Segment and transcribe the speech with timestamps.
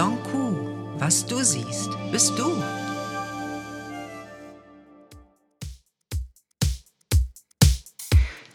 [0.00, 0.56] Blanc Coup.
[0.98, 2.56] Was du siehst, bist du.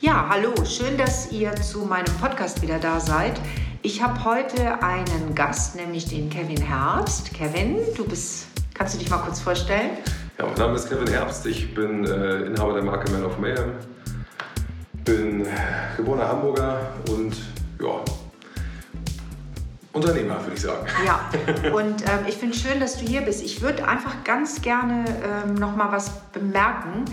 [0.02, 3.40] Ja, hallo, schön, dass ihr zu meinem Podcast wieder da seid.
[3.84, 7.32] Ich habe heute einen Gast, nämlich den Kevin Herbst.
[7.32, 10.00] Kevin, du bist, kannst du dich mal kurz vorstellen?
[10.40, 13.74] Ja, mein Name ist Kevin Herbst, ich bin äh, Inhaber der Marke Man of Mayhem,
[15.04, 15.46] bin
[15.96, 16.80] geborener Hamburger
[17.12, 17.36] und
[17.80, 18.04] ja,
[19.96, 20.86] Unternehmer, würde ich sagen.
[21.06, 21.30] Ja,
[21.74, 23.42] und ähm, ich finde schön, dass du hier bist.
[23.42, 27.06] Ich würde einfach ganz gerne ähm, noch mal was bemerken.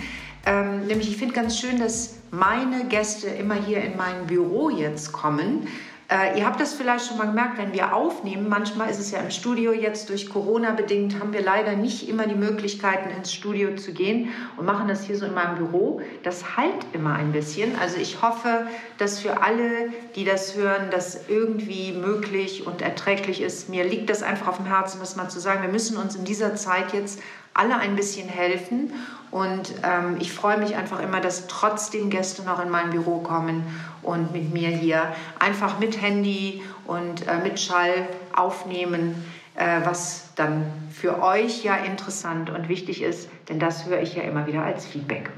[0.44, 5.12] Ähm, nämlich, ich finde ganz schön, dass meine Gäste immer hier in mein Büro jetzt
[5.12, 5.68] kommen.
[6.12, 8.46] Äh, ihr habt das vielleicht schon mal gemerkt, wenn wir aufnehmen.
[8.46, 12.26] Manchmal ist es ja im Studio jetzt durch Corona bedingt, haben wir leider nicht immer
[12.26, 16.02] die Möglichkeiten, ins Studio zu gehen und machen das hier so in meinem Büro.
[16.22, 17.78] Das halt immer ein bisschen.
[17.80, 18.66] Also ich hoffe,
[18.98, 23.70] dass für alle, die das hören, das irgendwie möglich und erträglich ist.
[23.70, 25.62] Mir liegt das einfach auf dem Herzen, das mal zu sagen.
[25.62, 27.20] Wir müssen uns in dieser Zeit jetzt
[27.54, 28.92] alle ein bisschen helfen.
[29.30, 33.64] Und ähm, ich freue mich einfach immer, dass trotzdem Gäste noch in mein Büro kommen
[34.02, 39.14] und mit mir hier einfach mit Handy und äh, mit Schall aufnehmen,
[39.54, 44.22] äh, was dann für euch ja interessant und wichtig ist, denn das höre ich ja
[44.22, 45.30] immer wieder als Feedback.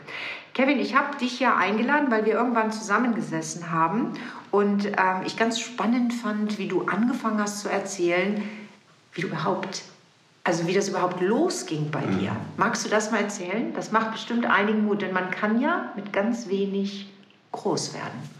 [0.54, 4.12] Kevin, ich habe dich ja eingeladen, weil wir irgendwann zusammengesessen haben
[4.50, 8.42] und ähm, ich ganz spannend fand, wie du angefangen hast zu erzählen,
[9.12, 9.82] wie du überhaupt
[10.44, 12.32] also wie das überhaupt losging bei dir.
[12.32, 12.36] Mhm.
[12.58, 13.72] Magst du das mal erzählen?
[13.74, 17.10] Das macht bestimmt einigen Mut, denn man kann ja mit ganz wenig
[17.52, 18.30] groß werden.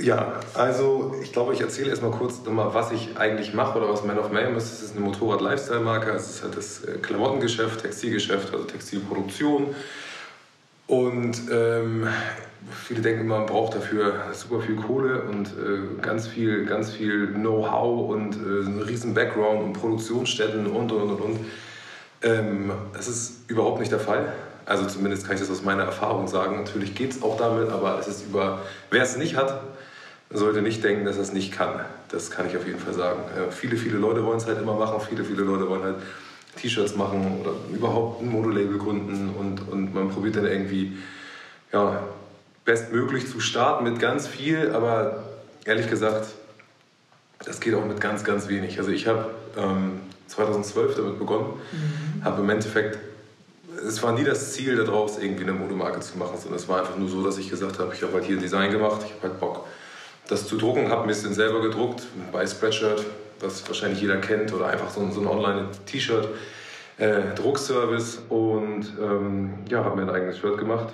[0.00, 4.04] Ja, also ich glaube, ich erzähle erstmal kurz nochmal, was ich eigentlich mache oder was
[4.04, 4.72] Man of Mayhem ist.
[4.72, 9.74] Es ist eine Motorrad-Lifestyle-Marke, es ist halt das äh, Klamottengeschäft, Textilgeschäft, also Textilproduktion.
[10.86, 12.06] Und ähm,
[12.72, 17.28] viele denken immer, man braucht dafür super viel Kohle und äh, ganz viel, ganz viel
[17.28, 21.40] Know-how und äh, einen riesen Background und Produktionsstätten und und und und.
[22.22, 24.32] Ähm, das ist überhaupt nicht der Fall.
[24.66, 26.56] Also zumindest kann ich das aus meiner Erfahrung sagen.
[26.56, 28.60] Natürlich geht es auch damit, aber es ist über,
[28.90, 29.62] wer es nicht hat,
[30.30, 31.80] sollte nicht denken, dass er es nicht kann.
[32.10, 33.20] Das kann ich auf jeden Fall sagen.
[33.36, 35.00] Äh, viele, viele Leute wollen es halt immer machen.
[35.00, 35.96] Viele, viele Leute wollen halt
[36.56, 40.98] T-Shirts machen oder überhaupt ein Modelabel gründen und, und man probiert dann irgendwie
[41.72, 42.02] ja,
[42.68, 45.24] bestmöglich zu starten mit ganz viel, aber
[45.64, 46.28] ehrlich gesagt,
[47.42, 48.78] das geht auch mit ganz, ganz wenig.
[48.78, 52.22] Also ich habe ähm, 2012 damit begonnen, mhm.
[52.22, 52.98] habe im Endeffekt,
[53.86, 56.98] es war nie das Ziel daraus, irgendwie eine Modemarke zu machen, sondern es war einfach
[56.98, 59.30] nur so, dass ich gesagt habe, ich habe halt hier ein Design gemacht, ich habe
[59.30, 59.64] halt Bock,
[60.28, 62.02] das zu drucken, habe ein bisschen selber gedruckt
[62.32, 63.02] bei Spreadshirt,
[63.40, 66.28] was wahrscheinlich jeder kennt, oder einfach so, so ein Online-T-Shirt,
[66.98, 70.88] äh, Druckservice und ähm, ja, habe mir ein eigenes Shirt gemacht,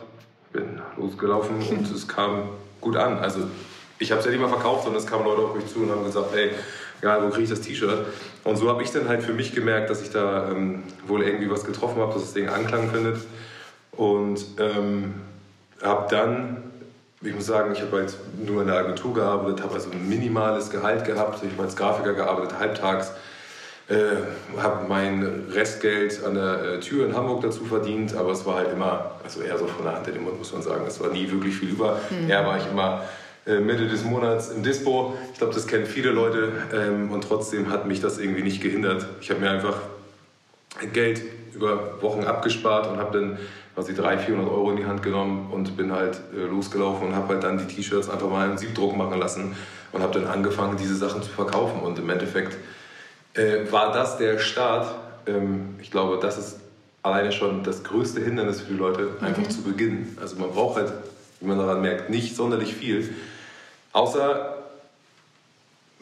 [0.54, 2.48] bin losgelaufen und es kam
[2.80, 3.18] gut an.
[3.18, 3.40] Also
[3.98, 5.90] ich habe es ja nicht mal verkauft, sondern es kamen Leute auf mich zu und
[5.90, 6.52] haben gesagt, ey,
[7.02, 8.06] ja, wo kriege ich das T-Shirt?
[8.44, 11.50] Und so habe ich dann halt für mich gemerkt, dass ich da ähm, wohl irgendwie
[11.50, 13.18] was getroffen habe, dass das Ding Anklang findet.
[13.92, 15.14] Und ähm,
[15.82, 16.64] habe dann
[17.26, 20.70] ich muss sagen, ich habe halt nur in der Agentur gearbeitet, habe also ein minimales
[20.70, 21.42] Gehalt gehabt.
[21.42, 23.12] Ich habe als Grafiker gearbeitet, halbtags.
[23.86, 28.56] Äh, habe mein Restgeld an der äh, Tür in Hamburg dazu verdient, aber es war
[28.56, 30.84] halt immer, also eher so von der Hand in den Mund, muss man sagen.
[30.86, 32.00] Es war nie wirklich viel über.
[32.08, 32.30] Mhm.
[32.30, 33.02] Eher war ich immer
[33.46, 35.14] äh, Mitte des Monats im Dispo.
[35.32, 39.06] Ich glaube, das kennen viele Leute ähm, und trotzdem hat mich das irgendwie nicht gehindert.
[39.20, 39.76] Ich habe mir einfach
[40.94, 41.20] Geld
[41.54, 43.38] über Wochen abgespart und habe dann
[43.74, 47.34] quasi 300, 400 Euro in die Hand genommen und bin halt äh, losgelaufen und habe
[47.34, 49.54] halt dann die T-Shirts einfach mal im Siebdruck machen lassen
[49.92, 51.80] und habe dann angefangen, diese Sachen zu verkaufen.
[51.80, 52.56] Und im Endeffekt
[53.34, 54.94] äh, war das der Start.
[55.26, 56.60] Ähm, ich glaube, das ist
[57.02, 59.50] alleine schon das größte Hindernis für die Leute, einfach mhm.
[59.50, 60.16] zu beginnen.
[60.20, 60.92] Also man braucht halt,
[61.40, 63.14] wie man daran merkt, nicht sonderlich viel.
[63.92, 64.53] Außer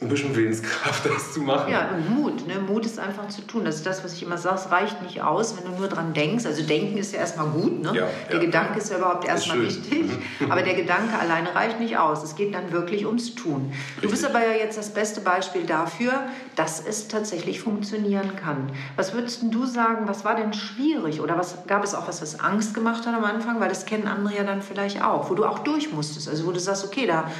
[0.03, 1.73] ein bisschen Willenskraft, das zu machen.
[1.73, 2.47] Ja, und Mut.
[2.47, 2.59] Ne?
[2.59, 3.65] Mut ist einfach zu tun.
[3.65, 4.57] Das ist das, was ich immer sage.
[4.57, 6.45] Es reicht nicht aus, wenn du nur dran denkst.
[6.47, 7.81] Also denken ist ja erstmal gut.
[7.81, 7.93] Ne?
[7.95, 8.45] Ja, der ja.
[8.45, 10.05] Gedanke ist ja überhaupt erstmal wichtig.
[10.41, 10.51] Mhm.
[10.51, 12.23] Aber der Gedanke alleine reicht nicht aus.
[12.23, 13.73] Es geht dann wirklich ums Tun.
[13.73, 14.03] Richtig.
[14.03, 16.13] Du bist aber ja jetzt das beste Beispiel dafür,
[16.57, 18.71] dass es tatsächlich funktionieren kann.
[18.97, 21.21] Was würdest du sagen, was war denn schwierig?
[21.21, 23.61] Oder was gab es auch was, was Angst gemacht hat am Anfang?
[23.61, 25.31] Weil das kennen andere ja dann vielleicht auch.
[25.31, 26.29] Wo du auch durch musstest.
[26.29, 27.31] Also wo du sagst, okay, da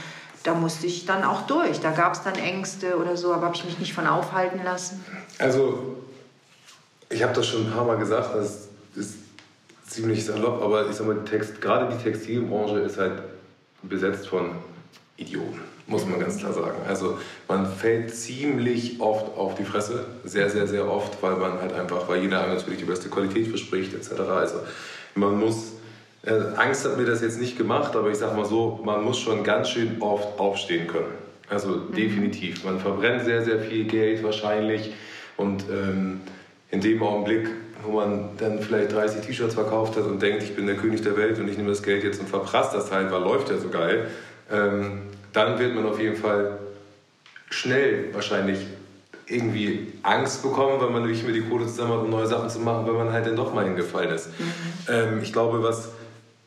[0.45, 1.81] da musste ich dann auch durch.
[1.81, 5.05] Da gab es dann Ängste oder so, aber habe ich mich nicht von aufhalten lassen.
[5.39, 5.97] Also,
[7.09, 9.15] ich habe das schon ein paar Mal gesagt, das ist
[9.87, 13.23] ziemlich salopp, aber ich sag mal, Text, gerade die Textilbranche ist halt
[13.83, 14.53] besetzt von
[15.17, 16.79] Idioten, muss man ganz klar sagen.
[16.89, 17.19] Also
[17.49, 22.09] man fällt ziemlich oft auf die Fresse, sehr, sehr, sehr oft, weil man halt einfach,
[22.09, 24.21] weil jeder natürlich die beste Qualität verspricht, etc.
[24.21, 24.57] Also
[25.15, 25.73] man muss
[26.25, 29.19] äh, Angst hat mir das jetzt nicht gemacht, aber ich sage mal so, man muss
[29.19, 31.13] schon ganz schön oft aufstehen können.
[31.49, 31.95] Also mhm.
[31.95, 32.65] definitiv.
[32.65, 34.93] Man verbrennt sehr, sehr viel Geld wahrscheinlich.
[35.37, 36.21] Und ähm,
[36.71, 37.49] in dem Augenblick,
[37.85, 41.17] wo man dann vielleicht 30 T-Shirts verkauft hat und denkt, ich bin der König der
[41.17, 43.69] Welt und ich nehme das Geld jetzt und verprasse das halt, weil läuft ja so
[43.69, 44.07] geil,
[44.51, 45.03] ähm,
[45.33, 46.59] dann wird man auf jeden Fall
[47.51, 48.59] schnell wahrscheinlich
[49.27, 52.61] irgendwie Angst bekommen, weil man nicht mehr die Kohle zusammen hat, um neue Sachen zu
[52.61, 54.29] machen, wenn man halt dann doch mal hingefallen ist.
[54.39, 54.53] Mhm.
[54.89, 55.91] Ähm, ich glaube, was,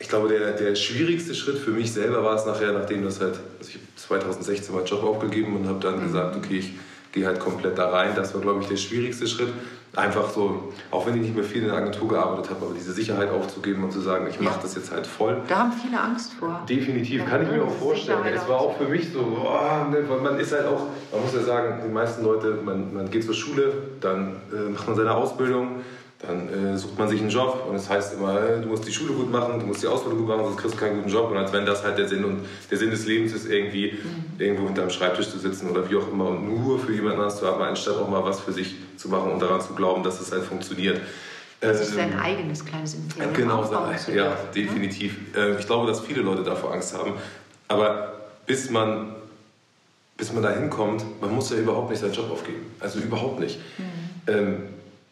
[0.06, 3.40] ich glaube, der, der schwierigste Schritt für mich selber war es nachher, nachdem das halt,
[3.58, 6.04] also ich habe 2016 meinen Job aufgegeben und habe dann mhm.
[6.04, 6.74] gesagt, okay, ich
[7.12, 8.12] gehe halt komplett da rein.
[8.16, 9.50] Das war, glaube ich, der schwierigste Schritt.
[9.96, 12.92] Einfach so, auch wenn ich nicht mehr viel in der Agentur gearbeitet habe, aber diese
[12.92, 15.42] Sicherheit aufzugeben und zu sagen, ich mache das jetzt halt voll.
[15.48, 16.64] Da haben viele Angst vor.
[16.70, 18.20] Definitiv, ja, kann ich mir auch vorstellen.
[18.20, 20.82] Sicherheit es war auch für mich so, oh, ne, man ist halt auch,
[21.12, 24.86] man muss ja sagen, die meisten Leute, man, man geht zur Schule, dann äh, macht
[24.86, 25.78] man seine Ausbildung,
[26.28, 28.92] dann äh, sucht man sich einen Job und es das heißt immer, du musst die
[28.92, 31.32] Schule gut machen, du musst die Ausbildung gut machen, sonst kriegst du keinen guten Job.
[31.32, 34.40] Und als wenn das halt der Sinn und der Sinn des Lebens ist, irgendwie mhm.
[34.40, 37.48] irgendwo hinterm Schreibtisch zu sitzen oder wie auch immer und nur für jemanden anders zu
[37.48, 40.32] haben, anstatt auch mal was für sich zu machen und daran zu glauben, dass es
[40.32, 41.02] halt funktioniert.
[41.62, 44.38] Dass sich sein ähm, eigenes kleines Imperium Genau, sein, ja, ne?
[44.54, 45.18] definitiv.
[45.34, 45.58] Ne?
[45.60, 47.14] ich glaube, dass viele Leute davor Angst haben.
[47.68, 48.14] Aber
[48.46, 49.16] bis man,
[50.18, 52.66] bis man da hinkommt, man muss ja überhaupt nicht seinen Job aufgeben.
[52.80, 53.60] Also überhaupt nicht.
[53.78, 53.84] Mhm.
[54.28, 54.58] Ähm,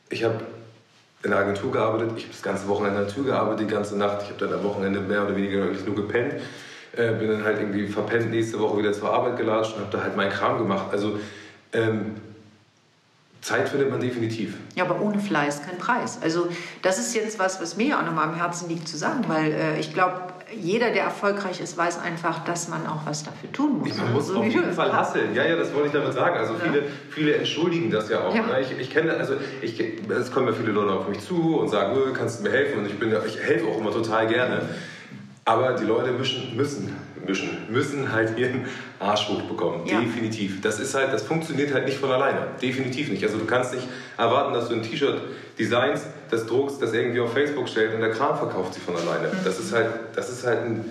[0.09, 0.35] ich habe
[1.23, 2.11] in der Agentur gearbeitet.
[2.17, 4.23] Ich habe das ganze Wochenende in der Tür gearbeitet, die ganze Nacht.
[4.23, 6.33] Ich habe dann am Wochenende mehr oder weniger nur gepennt.
[6.95, 10.03] Äh, bin dann halt irgendwie verpennt nächste Woche wieder zur Arbeit gelatscht und habe da
[10.03, 10.87] halt meinen Kram gemacht.
[10.91, 11.17] Also
[11.71, 12.15] ähm,
[13.43, 14.55] Zeit findet man definitiv.
[14.73, 16.17] Ja, aber ohne Fleiß kein Preis.
[16.23, 16.47] Also
[16.81, 19.79] das ist jetzt was, was mir auch nochmal am Herzen liegt zu sagen, weil äh,
[19.81, 20.15] ich glaube,
[20.57, 23.97] jeder, der erfolgreich ist, weiß einfach, dass man auch was dafür tun muss.
[23.97, 25.35] Man muss also, auf jeden Fall hasseln.
[25.35, 26.37] Ja, ja, das wollte ich damit sagen.
[26.37, 26.87] Also viele, ja.
[27.09, 28.33] viele entschuldigen das ja auch.
[28.33, 28.43] Ja.
[28.43, 28.61] Ne?
[28.61, 31.97] Ich, ich kenne, also ich, es kommen ja viele Leute auf mich zu und sagen,
[32.13, 32.79] kannst du mir helfen?
[32.79, 34.61] Und ich bin, ich helfe auch immer total gerne.
[35.43, 38.65] Aber die Leute müssen, müssen, müssen, müssen halt ihren
[38.99, 39.85] Arsch hochbekommen.
[39.85, 39.99] Ja.
[39.99, 40.61] Definitiv.
[40.61, 42.47] Das ist halt, das funktioniert halt nicht von alleine.
[42.61, 43.23] Definitiv nicht.
[43.23, 43.87] Also du kannst nicht
[44.17, 45.21] erwarten, dass du ein T-Shirt
[45.57, 49.27] designst, das druckst, das irgendwie auf Facebook stellt und der Kram verkauft sich von alleine.
[49.27, 49.37] Mhm.
[49.43, 50.85] Das ist halt, das ist halt ein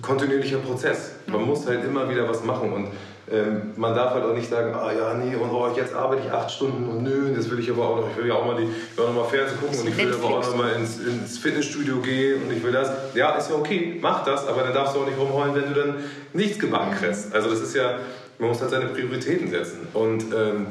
[0.00, 1.12] kontinuierlicher Prozess.
[1.26, 1.46] Man mhm.
[1.46, 2.88] muss halt immer wieder was machen und
[3.30, 6.32] ähm, man darf halt auch nicht sagen, ah ja, nee, und oh, jetzt arbeite ich
[6.32, 8.10] acht Stunden und nö, das will ich aber auch noch.
[8.10, 9.96] Ich will ja auch mal, die, ich will auch noch mal Fernsehen gucken und ich
[9.96, 12.90] will aber auch noch mal ins, ins, Fitnessstudio gehen und ich will das.
[13.14, 15.80] Ja, ist ja okay, mach das, aber dann darfst du auch nicht rumheulen, wenn du
[15.80, 15.94] dann
[16.32, 17.34] nichts gebacken kriegst.
[17.34, 17.98] Also das ist ja,
[18.38, 19.88] man muss halt seine Prioritäten setzen.
[19.92, 20.66] Und ähm,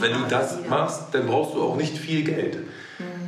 [0.00, 0.68] wenn du das wieder.
[0.68, 2.58] machst, dann brauchst du auch nicht viel Geld.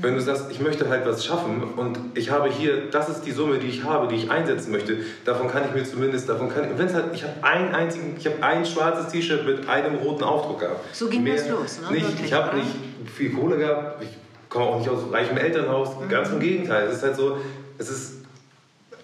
[0.02, 3.30] Wenn du sagst, ich möchte halt was schaffen und ich habe hier, das ist die
[3.30, 6.64] Summe, die ich habe, die ich einsetzen möchte, davon kann ich mir zumindest, davon kann
[6.64, 9.94] ich, wenn es halt, ich habe ein einzigen, ich habe ein schwarzes T-Shirt mit einem
[9.94, 10.94] roten Aufdruck gehabt.
[10.94, 11.96] So ging Mehr das los, ne?
[11.96, 12.70] Nicht, ich habe nicht
[13.14, 14.08] viel Kohle gehabt, ich
[14.48, 16.08] komme auch nicht aus reichem Elternhaus, mhm.
[16.08, 16.88] ganz im Gegenteil.
[16.88, 17.38] Es ist halt so,
[17.78, 18.14] es ist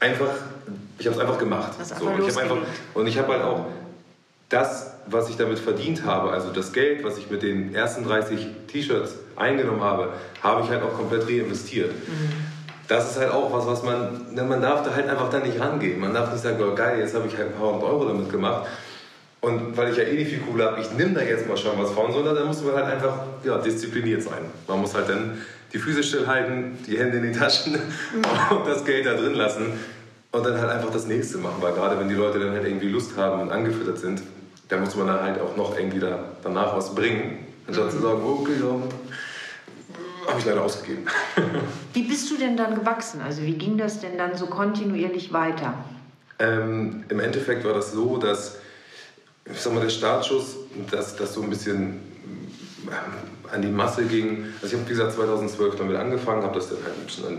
[0.00, 0.30] einfach,
[0.98, 1.72] ich habe es einfach gemacht.
[1.80, 2.58] So, ich einfach,
[2.94, 3.66] und ich habe halt auch
[4.48, 8.46] das, was ich damit verdient habe, also das Geld, was ich mit den ersten 30
[8.66, 10.12] T-Shirts eingenommen habe,
[10.42, 11.90] habe ich halt auch komplett reinvestiert.
[11.90, 12.32] Mhm.
[12.88, 15.60] Das ist halt auch was, was man, ne, man darf da halt einfach dann nicht
[15.60, 16.00] rangehen.
[16.00, 18.30] Man darf nicht sagen, oh, geil, jetzt habe ich halt ein paar hundert Euro damit
[18.30, 18.66] gemacht.
[19.40, 21.78] Und weil ich ja eh nicht viel Kohle habe, ich nehme da jetzt mal schon
[21.78, 24.40] was von, sondern dann muss man halt einfach ja, diszipliniert sein.
[24.66, 25.38] Man muss halt dann
[25.72, 28.56] die Füße stillhalten, die Hände in die Taschen mhm.
[28.56, 29.72] und das Geld da drin lassen
[30.32, 31.56] und dann halt einfach das nächste machen.
[31.60, 34.22] Weil gerade wenn die Leute dann halt irgendwie Lust haben und angefüttert sind,
[34.68, 37.90] da muss man dann halt auch noch irgendwie da, danach was bringen, anstatt mhm.
[37.90, 38.82] zu sagen, okay, ja,
[40.28, 41.06] habe ich leider ausgegeben.
[41.92, 43.20] wie bist du denn dann gewachsen?
[43.20, 45.74] Also wie ging das denn dann so kontinuierlich weiter?
[46.38, 48.58] Ähm, Im Endeffekt war das so, dass
[49.52, 50.56] ich sag mal, der Startschuss,
[50.90, 52.00] dass das so ein bisschen
[52.86, 54.46] ähm, an die Masse ging.
[54.62, 57.38] Also ich habe, wie gesagt, 2012 damit angefangen, habe das dann halt bisschen an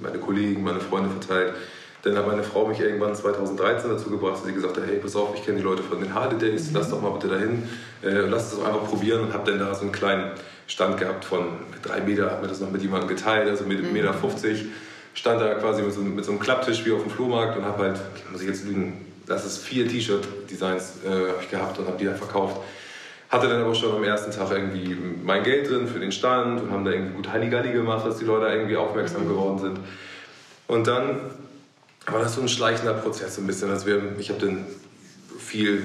[0.00, 1.54] meine Kollegen, meine Freunde verteilt.
[2.02, 5.14] Dann hat meine Frau mich irgendwann 2013 dazu gebracht, dass sie gesagt hat, hey, pass
[5.16, 7.68] auf, ich kenne die Leute von den Harley Days, lass doch mal bitte dahin,
[8.02, 10.30] äh, lass es doch einfach probieren und habe dann da so einen kleinen
[10.70, 11.48] Stand gehabt von
[11.82, 13.92] drei Meter, habe mir das noch mit jemandem geteilt, also mit 1,50 mhm.
[13.92, 14.66] Meter 50,
[15.14, 17.82] stand da quasi mit so, mit so einem Klapptisch wie auf dem Flohmarkt und habe
[17.82, 18.00] halt,
[18.30, 22.14] muss ich jetzt lügen, das ist vier T-Shirt-Designs äh, ich gehabt und habe die dann
[22.14, 22.58] verkauft.
[23.30, 26.70] Hatte dann aber schon am ersten Tag irgendwie mein Geld drin für den Stand und
[26.70, 29.28] haben da irgendwie gut Halligalli gemacht, dass die Leute irgendwie aufmerksam mhm.
[29.28, 29.80] geworden sind.
[30.68, 31.20] Und dann
[32.06, 33.70] war das so ein schleichender Prozess ein bisschen.
[33.70, 34.66] Also wir, ich habe dann
[35.38, 35.82] viel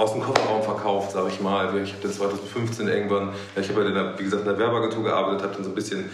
[0.00, 1.66] aus dem Kofferraum verkauft, sage ich mal.
[1.82, 5.54] Ich habe dann 2015 irgendwann, ich habe ja wie gesagt in der Werbeagentur gearbeitet, habe
[5.54, 6.08] dann so ein bisschen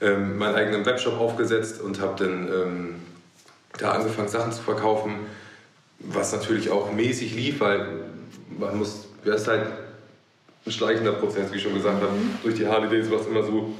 [0.00, 2.94] ähm, meinen eigenen Webshop aufgesetzt und habe dann ähm,
[3.78, 5.26] da angefangen Sachen zu verkaufen,
[5.98, 7.86] was natürlich auch mäßig lief, weil
[8.58, 9.66] man muss, das ist halt
[10.64, 12.12] ein schleichender Prozess, wie ich schon gesagt habe.
[12.12, 12.38] Mhm.
[12.42, 13.74] Durch die Harley Days war es immer so,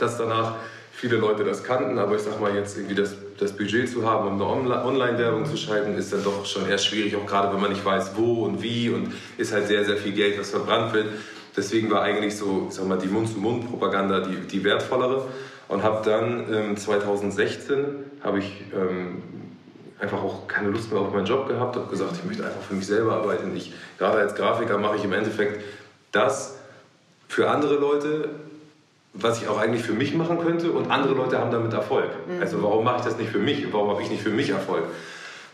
[0.00, 0.56] dass danach
[1.02, 4.40] viele Leute das kannten, aber ich sag mal jetzt irgendwie das, das Budget zu haben,
[4.40, 7.72] um eine Online-Werbung zu schalten, ist dann doch schon eher schwierig, auch gerade wenn man
[7.72, 11.06] nicht weiß, wo und wie und ist halt sehr, sehr viel Geld, was verbrannt wird.
[11.56, 15.26] Deswegen war eigentlich so, ich sag mal, die Mund-zu-Mund-Propaganda die, die wertvollere
[15.66, 17.78] und habe dann ähm, 2016
[18.22, 19.24] habe ich ähm,
[19.98, 22.74] einfach auch keine Lust mehr auf meinen Job gehabt, habe gesagt, ich möchte einfach für
[22.74, 23.56] mich selber arbeiten.
[23.56, 25.64] Ich, gerade als Grafiker mache ich im Endeffekt
[26.12, 26.58] das
[27.26, 28.28] für andere Leute,
[29.14, 32.08] was ich auch eigentlich für mich machen könnte und andere Leute haben damit Erfolg.
[32.26, 32.40] Mhm.
[32.40, 33.72] Also warum mache ich das nicht für mich?
[33.72, 34.84] Warum habe ich nicht für mich Erfolg?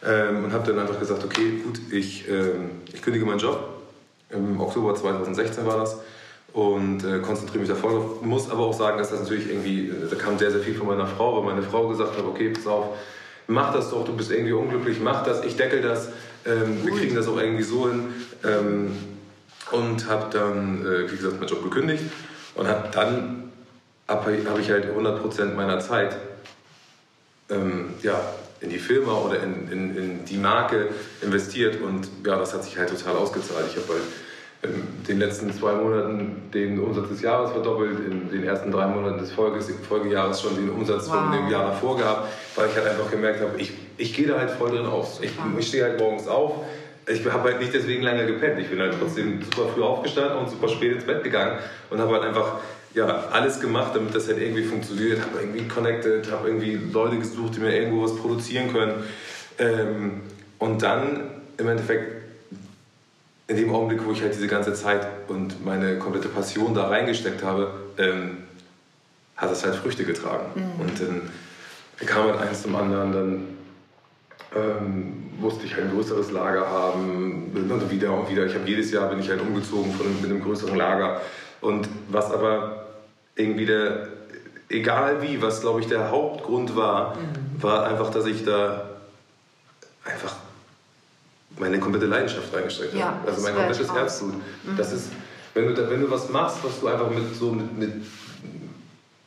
[0.06, 3.58] Ähm, und habe dann einfach gesagt, okay, gut, ich, ähm, ich kündige meinen Job.
[4.30, 5.98] Im Oktober 2016 war das
[6.52, 8.00] und äh, konzentriere mich da voll.
[8.22, 10.86] Muss aber auch sagen, dass das natürlich irgendwie, äh, da kam sehr, sehr viel von
[10.86, 12.96] meiner Frau, weil meine Frau gesagt hat, okay, pass auf,
[13.48, 16.08] mach das doch, du bist irgendwie unglücklich, mach das, ich deckel das,
[16.46, 18.12] ähm, wir kriegen das auch irgendwie so hin.
[18.44, 18.96] Ähm,
[19.72, 22.04] und habe dann, äh, wie gesagt, meinen Job gekündigt
[22.54, 23.47] und habe dann
[24.08, 26.16] habe ich halt 100% meiner Zeit
[27.50, 28.20] ähm, ja,
[28.60, 30.88] in die Firma oder in, in, in, die Marke
[31.22, 33.66] investiert und ja, das hat sich halt total ausgezahlt.
[33.70, 34.02] Ich habe halt
[34.62, 39.18] in den letzten zwei Monaten den Umsatz des Jahres verdoppelt, in den ersten drei Monaten
[39.18, 41.16] des Folges, Folgejahres schon den Umsatz wow.
[41.16, 44.38] von dem Jahr davor gehabt, weil ich halt einfach gemerkt habe, ich, ich gehe da
[44.38, 45.22] halt voll drin auf.
[45.22, 46.64] Ich, ich stehe halt morgens auf,
[47.06, 48.58] ich habe halt nicht deswegen lange gepennt.
[48.58, 51.58] Ich bin halt trotzdem super früh aufgestanden und super spät ins Bett gegangen
[51.90, 52.58] und habe halt einfach
[52.98, 55.20] ja, alles gemacht, damit das halt irgendwie funktioniert.
[55.20, 59.04] Habe irgendwie connected, habe irgendwie Leute gesucht, die mir irgendwo was produzieren können.
[59.58, 60.22] Ähm,
[60.58, 62.16] und dann im Endeffekt,
[63.46, 67.42] in dem Augenblick, wo ich halt diese ganze Zeit und meine komplette Passion da reingesteckt
[67.44, 68.38] habe, ähm,
[69.36, 70.46] hat das halt Früchte getragen.
[70.56, 70.80] Mhm.
[70.80, 71.30] Und dann
[72.04, 73.48] kam halt eins zum anderen, dann
[74.56, 78.44] ähm, musste ich halt ein größeres Lager haben und wieder und wieder.
[78.44, 81.20] Ich habe jedes Jahr bin ich halt umgezogen von, mit einem größeren Lager.
[81.60, 82.87] Und was aber
[83.38, 84.08] irgendwie der,
[84.68, 87.62] egal wie, was glaube ich der Hauptgrund war, mhm.
[87.62, 88.90] war einfach, dass ich da
[90.04, 90.34] einfach
[91.58, 93.00] meine komplette Leidenschaft reingesteckt habe.
[93.00, 94.34] Ja, also mein komplettes Herzblut.
[94.34, 94.76] Mhm.
[94.76, 95.10] Das ist,
[95.54, 97.92] wenn du, wenn du was machst, was du einfach mit so mit, mit,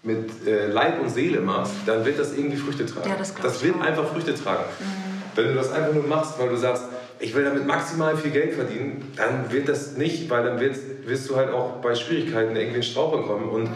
[0.03, 3.09] mit äh, Leib und Seele machst, dann wird das irgendwie Früchte tragen.
[3.09, 4.63] Ja, das, das wird einfach Früchte tragen.
[4.79, 5.21] Mhm.
[5.35, 6.83] Wenn du das einfach nur machst, weil du sagst,
[7.19, 11.29] ich will damit maximal viel Geld verdienen, dann wird das nicht, weil dann wirst, wirst
[11.29, 13.69] du halt auch bei Schwierigkeiten irgendwie in Straucheln kommen und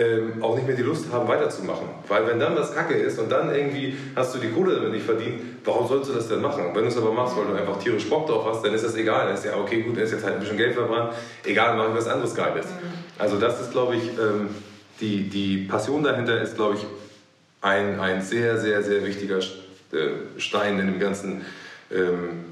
[0.00, 1.86] ähm, auch nicht mehr die Lust haben, weiterzumachen.
[2.08, 5.04] Weil wenn dann das Kacke ist und dann irgendwie hast du die Kohle damit nicht
[5.04, 6.64] verdient, warum sollst du das denn machen?
[6.72, 8.96] Wenn du es aber machst, weil du einfach tierisch Bock drauf hast, dann ist das
[8.96, 9.26] egal.
[9.26, 11.12] Dann ist ja, okay, gut, dann ist jetzt halt ein bisschen Geld verbrannt,
[11.44, 12.66] egal, mache ich was anderes Geiles.
[12.66, 12.70] Mhm.
[13.18, 14.48] Also das ist, glaube ich, ähm,
[15.00, 16.86] die, die Passion dahinter ist, glaube ich,
[17.60, 21.44] ein, ein sehr, sehr, sehr wichtiger äh, Stein in dem ganzen
[21.90, 22.49] ähm,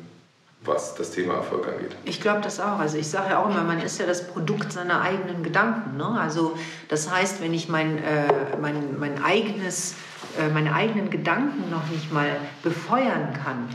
[0.65, 1.97] was das Thema Erfolg angeht.
[2.05, 2.79] Ich glaube das auch.
[2.79, 5.97] Also ich sage ja auch immer, man ist ja das Produkt seiner eigenen Gedanken.
[5.97, 6.19] Ne?
[6.21, 6.57] Also
[6.88, 9.95] das heißt, wenn ich mein, äh, mein, mein eigenes,
[10.38, 13.69] äh, meine eigenen Gedanken noch nicht mal befeuern kann,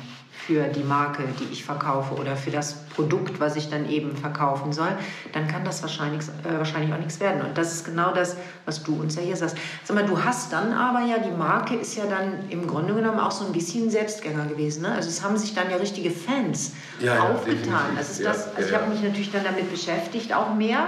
[0.45, 4.73] für die Marke, die ich verkaufe oder für das Produkt, was ich dann eben verkaufen
[4.73, 4.89] soll,
[5.31, 7.41] dann kann das wahrscheinlich, äh, wahrscheinlich auch nichts werden.
[7.41, 8.35] Und das ist genau das,
[8.65, 9.55] was du uns ja hier sagst.
[9.85, 13.19] Sag mal, du hast dann aber ja, die Marke ist ja dann im Grunde genommen
[13.19, 14.81] auch so ein bisschen Selbstgänger gewesen.
[14.81, 14.91] Ne?
[14.91, 17.91] Also es haben sich dann ja richtige Fans ja, aufgetan.
[17.91, 20.88] Ja, das ist das, also ich habe mich natürlich dann damit beschäftigt, auch mehr.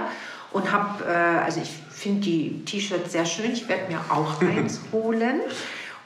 [0.52, 3.52] Und habe, äh, also ich finde die T-Shirts sehr schön.
[3.52, 5.40] Ich werde mir auch eins holen.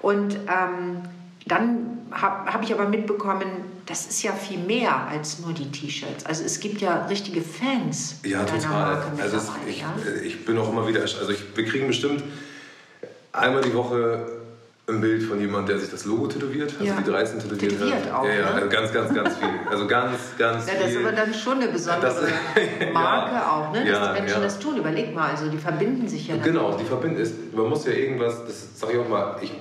[0.01, 1.03] Und ähm,
[1.47, 3.47] dann habe hab ich aber mitbekommen,
[3.87, 6.27] das ist ja viel mehr als nur die T-Shirts.
[6.27, 8.17] Also es gibt ja richtige Fans.
[8.25, 9.03] Ja, total.
[9.21, 9.93] Also es, ich, ja?
[10.25, 12.23] ich bin auch immer wieder, also ich, wir kriegen bestimmt
[13.33, 14.27] einmal die Woche
[14.89, 16.97] ein Bild von jemandem, der sich das Logo tätowiert, also ja.
[16.99, 18.13] die 13 tätowiert, tätowiert hat.
[18.13, 18.55] Auch, ja, ja, ne?
[18.55, 19.49] also ganz, ganz, ganz viel.
[19.71, 23.73] Also ganz, ganz ja, das ist aber dann schon eine besondere das, Marke ja, auch,
[23.73, 23.85] ne?
[23.85, 24.77] dass die Menschen das tun.
[24.77, 26.37] Überleg mal, also die verbinden sich ja.
[26.37, 29.53] Genau, die verbinden ist, man muss ja irgendwas, das sage ich auch mal, ich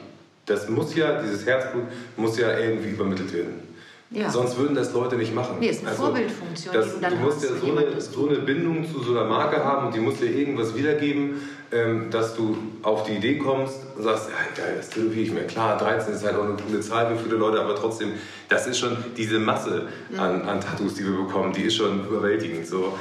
[0.49, 1.83] das muss ja, dieses Herzblut
[2.17, 3.69] muss ja irgendwie übermittelt werden.
[4.11, 4.31] Ja.
[4.31, 5.57] Sonst würden das Leute nicht machen.
[5.59, 6.73] Nee, ist eine also, Vorbildfunktion.
[6.73, 9.95] Das, du, musst ja so eine, so eine, Bindung zu so einer Marke haben und
[9.95, 11.39] die muss dir irgendwas wiedergeben,
[11.71, 15.43] ähm, dass du auf die Idee kommst und sagst, ja, geil, das tätowiere ich mir.
[15.43, 18.13] Klar, 13 ist halt auch eine coole Zahl für viele Leute, aber trotzdem,
[18.47, 19.87] das ist schon diese Masse
[20.17, 22.65] an, an Tattoos, die wir bekommen, die ist schon überwältigend.
[22.65, 22.97] So.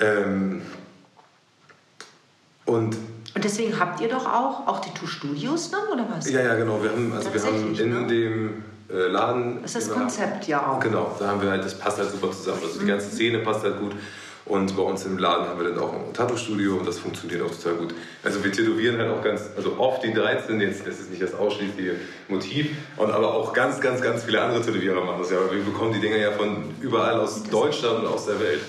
[0.00, 0.60] Ähm,
[2.66, 2.94] und
[3.42, 6.30] und deswegen habt ihr doch auch, auch die Tattoo-Studios dann, oder was?
[6.30, 6.80] Ja, ja, genau.
[6.80, 8.06] Wir haben, also wir haben in ne?
[8.06, 9.62] dem äh, Laden...
[9.62, 10.78] Das ist das Konzept ja auch.
[10.78, 12.60] Genau, da haben wir halt, das passt halt super zusammen.
[12.62, 12.88] Also die mhm.
[12.90, 13.96] ganze Szene passt halt gut.
[14.44, 17.50] Und bei uns im Laden haben wir dann auch ein Tattoo-Studio und das funktioniert auch
[17.50, 17.94] total gut.
[18.22, 21.34] Also wir tätowieren halt auch ganz, also oft die 13, jetzt das ist nicht das
[21.34, 21.96] ausschließliche
[22.28, 25.38] Motiv, und aber auch ganz, ganz, ganz viele andere Tätowierer machen das ja.
[25.50, 28.60] Wir bekommen die Dinger ja von überall aus Deutschland und aus der Welt.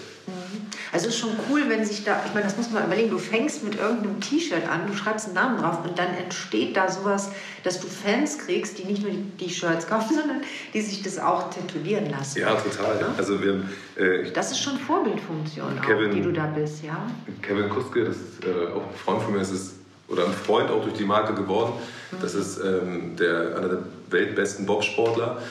[0.94, 3.18] Also es ist schon cool, wenn sich da, ich meine, das muss man überlegen, du
[3.18, 7.32] fängst mit irgendeinem T-Shirt an, du schreibst einen Namen drauf und dann entsteht da sowas,
[7.64, 11.18] dass du Fans kriegst, die nicht nur die, die Shirts kaufen, sondern die sich das
[11.18, 12.42] auch tätowieren lassen.
[12.42, 13.02] Ja, total.
[13.02, 13.08] Ja?
[13.18, 13.64] Also wir,
[13.96, 17.08] äh, das ist schon Vorbildfunktion, Kevin, auch, die du da bist, ja.
[17.42, 19.74] Kevin Kuske, das ist äh, auch ein Freund von mir, das ist,
[20.10, 21.74] oder ein Freund auch durch die Marke geworden.
[22.12, 22.18] Mhm.
[22.22, 23.80] Das ist ähm, der, einer der
[24.12, 25.42] weltbesten Bobsportler.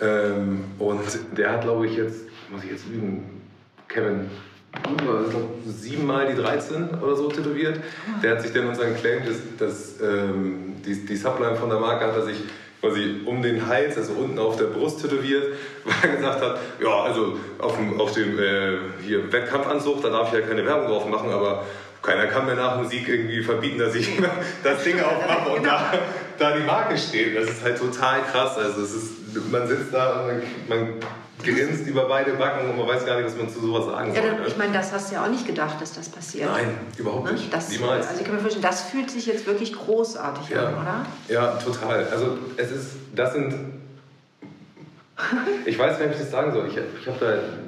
[0.00, 3.42] Ähm, und der hat, glaube ich, jetzt, muss ich jetzt lügen,
[3.86, 4.28] Kevin
[5.66, 7.80] siebenmal die 13 oder so tätowiert.
[8.22, 12.06] Der hat sich dann unseren Claim, das, das, ähm, die, die Subline von der Marke
[12.06, 12.36] hat er sich
[12.80, 17.02] quasi um den Hals, also unten auf der Brust tätowiert, weil er gesagt hat, ja,
[17.02, 21.08] also auf dem, auf dem äh, hier Wettkampfanzug, da darf ich ja keine Werbung drauf
[21.08, 21.64] machen, aber
[22.02, 24.08] keiner kann mir nach Musik irgendwie verbieten, dass ich
[24.62, 25.92] das Ding aufmache und da,
[26.38, 27.36] da die Marke steht.
[27.36, 28.56] Das ist halt total krass.
[28.56, 29.12] Also es ist,
[29.50, 30.94] man sitzt da und man, man
[31.54, 34.22] grinst über beide Backen und man weiß gar nicht, was man zu sowas sagen ja,
[34.22, 34.30] soll.
[34.30, 36.50] Dann, ich meine, das hast du ja auch nicht gedacht, dass das passiert.
[36.50, 37.52] Nein, überhaupt nicht.
[37.52, 38.06] Das, Niemals.
[38.06, 40.66] Also ich kann mir vorstellen, das fühlt sich jetzt wirklich großartig ja.
[40.66, 41.06] an, oder?
[41.28, 42.06] Ja, total.
[42.08, 43.54] Also es ist, das sind,
[45.64, 46.66] ich weiß gar nicht, wie ich das sagen soll.
[46.68, 47.67] Ich, ich habe da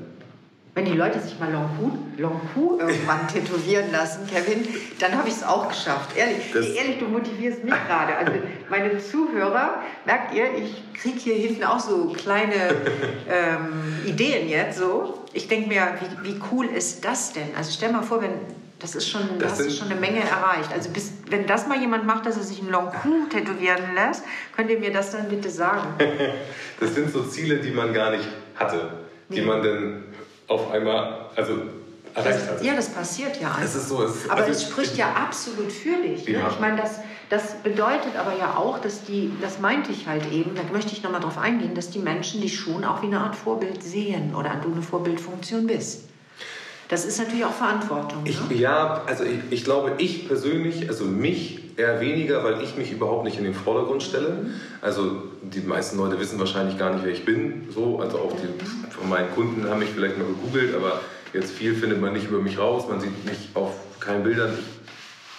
[0.75, 4.67] wenn die Leute sich mal Long Q irgendwann tätowieren lassen, Kevin,
[5.01, 6.17] dann habe ich es auch geschafft.
[6.17, 8.17] Ehrlich, das ehrlich, du motivierst mich gerade.
[8.17, 8.33] Also
[8.71, 12.55] meine Zuhörer, merkt ihr, ich kriege hier hinten auch so kleine
[13.29, 15.25] ähm, Ideen jetzt so.
[15.33, 17.49] Ich denke mir, wie, wie cool ist das denn?
[17.57, 18.33] Also stell mal vor, wenn
[18.79, 20.73] das ist schon, das, das ist schon eine Menge erreicht.
[20.73, 24.25] Also bis, wenn das mal jemand macht, dass er sich ein Long Q tätowieren lässt,
[24.57, 25.87] könnt ihr mir das dann bitte sagen?
[26.81, 28.93] das sind so Ziele, die man gar nicht hatte,
[29.29, 30.05] die man dann
[30.51, 31.63] auf einmal, also
[32.15, 32.63] erreicht hat.
[32.63, 33.63] Ja, das passiert ja einfach.
[33.63, 36.27] Es ist so, es, aber also es spricht ja absolut für dich.
[36.27, 36.35] Ne?
[36.35, 36.49] Ja.
[36.51, 40.55] Ich meine, das, das bedeutet aber ja auch, dass die, das meinte ich halt eben,
[40.57, 43.37] da möchte ich nochmal drauf eingehen, dass die Menschen dich schon auch wie eine Art
[43.37, 46.09] Vorbild sehen oder du eine Vorbildfunktion bist.
[46.91, 48.23] Das ist natürlich auch Verantwortung.
[48.25, 48.57] Ich, ne?
[48.57, 53.25] Ja, also ich, ich, glaube, ich persönlich, also mich eher weniger, weil ich mich überhaupt
[53.25, 54.31] nicht in den Vordergrund stelle.
[54.31, 54.55] Mhm.
[54.81, 57.69] Also die meisten Leute wissen wahrscheinlich gar nicht, wer ich bin.
[57.73, 58.91] So, also auch die, mhm.
[58.91, 61.01] von meinen Kunden haben mich vielleicht mal gegoogelt, aber
[61.33, 62.87] jetzt viel findet man nicht über mich raus.
[62.89, 64.59] Man sieht mich auf keinen Bildern.
[64.80, 64.80] Ich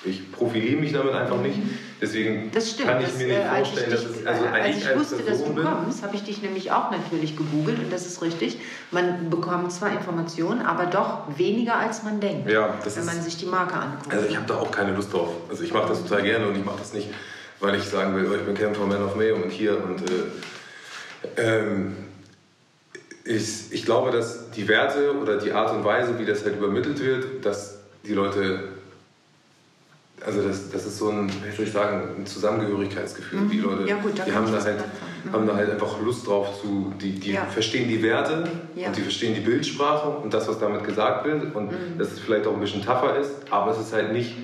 [0.04, 1.60] ich profiliere mich damit einfach nicht.
[2.02, 5.24] Deswegen kann ich das, mir nicht äh, vorstellen, dass es also als ich, als wusste,
[5.24, 8.58] dass du kommst, habe ich dich nämlich auch natürlich gegoogelt und das ist richtig.
[8.90, 13.46] Man bekommt zwar Informationen, aber doch weniger als man denkt, ja, wenn man sich die
[13.46, 14.12] Marke anguckt.
[14.12, 15.30] Also ich habe da auch keine Lust drauf.
[15.50, 17.10] Also ich mache das total gerne und ich mache das nicht,
[17.60, 21.38] weil ich sagen will, oh, ich bin Kämpfer Man of May und hier und äh,
[21.38, 21.96] ähm,
[23.24, 27.00] ich, ich glaube, dass die Werte oder die Art und Weise, wie das halt übermittelt
[27.00, 28.64] wird, dass die Leute
[30.26, 33.42] also das, das ist so ein, wie soll ich sagen, ein Zusammengehörigkeitsgefühl.
[33.42, 33.50] Mhm.
[33.50, 34.78] Die Leute, ja, gut, die haben da, halt,
[35.24, 35.32] mhm.
[35.32, 37.46] haben da halt einfach Lust drauf zu, die, die ja.
[37.46, 38.44] verstehen die Werte
[38.76, 38.88] ja.
[38.88, 41.98] und die verstehen die Bildsprache und das, was damit gesagt wird und mhm.
[41.98, 44.36] dass es vielleicht auch ein bisschen tougher ist, aber es ist halt nicht,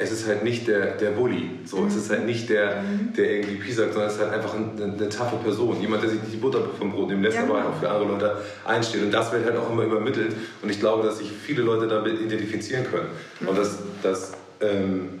[0.00, 1.50] es ist halt nicht der, der Bully.
[1.64, 2.00] So, Es mhm.
[2.00, 3.12] ist halt nicht der, mhm.
[3.14, 5.80] der irgendwie Pi sagt, sondern es ist halt einfach eine, eine taffe Person.
[5.80, 7.68] Jemand, der sich nicht die Butter vom Brot nehmen lässt, aber genau.
[7.70, 9.02] auch für andere Leute einsteht.
[9.02, 10.36] Und das wird halt auch immer übermittelt.
[10.62, 13.08] Und ich glaube, dass sich viele Leute damit identifizieren können.
[13.40, 13.56] Und mhm.
[13.56, 15.17] das, das ähm,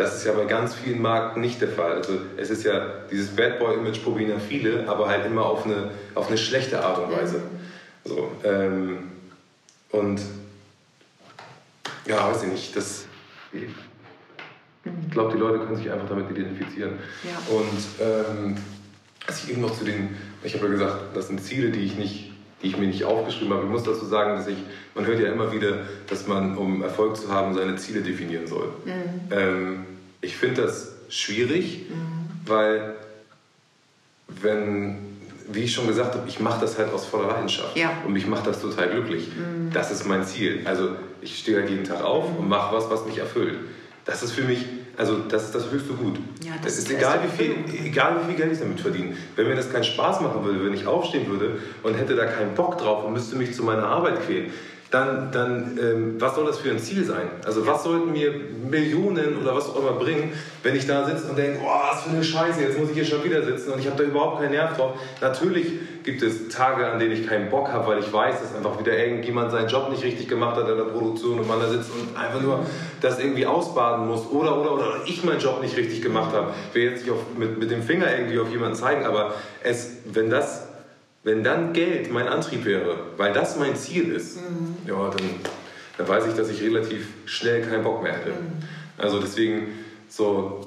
[0.00, 1.92] das ist ja bei ganz vielen Marken nicht der Fall.
[1.92, 5.90] Also es ist ja dieses Bad Boy-Image probieren ja viele, aber halt immer auf eine,
[6.14, 7.42] auf eine schlechte Art und Weise.
[8.06, 9.10] So, ähm,
[9.90, 10.22] und
[12.06, 13.04] ja, weiß ich nicht, das,
[13.52, 16.92] ich glaube, die Leute können sich einfach damit identifizieren.
[17.22, 17.54] Ja.
[17.54, 18.56] Und ähm,
[19.26, 21.96] also ich eben noch zu den, ich habe ja gesagt, das sind Ziele, die ich
[21.96, 22.30] nicht
[22.62, 23.64] die ich mir nicht aufgeschrieben habe.
[23.64, 24.58] Ich muss dazu sagen, dass ich,
[24.94, 28.68] man hört ja immer wieder, dass man, um Erfolg zu haben, seine Ziele definieren soll.
[28.84, 28.92] Mhm.
[29.30, 29.86] Ähm,
[30.20, 32.48] ich finde das schwierig, mhm.
[32.48, 32.94] weil
[34.28, 34.98] wenn,
[35.50, 37.92] wie ich schon gesagt habe, ich mache das halt aus voller Leidenschaft ja.
[38.06, 39.28] und mich macht das total glücklich.
[39.28, 39.72] Mhm.
[39.72, 40.60] Das ist mein Ziel.
[40.64, 43.58] Also ich stehe halt jeden Tag auf und mache was, was mich erfüllt.
[44.04, 44.64] Das ist für mich
[45.00, 46.18] also das ist das höchste Gut.
[46.44, 49.16] Ja, das, das ist egal wie, viel, egal wie viel Geld ich damit verdiene.
[49.34, 52.54] Wenn mir das keinen Spaß machen würde, wenn ich aufstehen würde und hätte da keinen
[52.54, 54.52] Bock drauf und müsste mich zu meiner Arbeit quälen,
[54.90, 57.28] dann, dann ähm, was soll das für ein Ziel sein?
[57.44, 58.32] Also was sollten mir
[58.68, 60.32] Millionen oder was auch immer bringen,
[60.64, 63.04] wenn ich da sitze und denke, oh, was für eine Scheiße, jetzt muss ich hier
[63.04, 64.98] schon wieder sitzen und ich habe da überhaupt keinen Nerv drauf.
[65.20, 65.68] Natürlich
[66.02, 68.96] gibt es Tage, an denen ich keinen Bock habe, weil ich weiß, dass einfach wieder
[68.96, 72.18] irgendjemand seinen Job nicht richtig gemacht hat in der Produktion und man da sitzt und
[72.18, 72.66] einfach nur
[73.00, 76.52] das irgendwie ausbaden muss oder, oder, oder ich meinen Job nicht richtig gemacht habe.
[76.70, 79.98] Ich will jetzt nicht auf, mit, mit dem Finger irgendwie auf jemanden zeigen, aber es,
[80.04, 80.69] wenn das
[81.22, 84.76] wenn dann Geld mein Antrieb wäre, weil das mein Ziel ist, mhm.
[84.86, 85.30] ja, dann,
[85.98, 88.30] dann weiß ich, dass ich relativ schnell keinen Bock mehr hätte.
[88.30, 88.62] Mhm.
[88.96, 89.68] Also deswegen
[90.08, 90.66] so,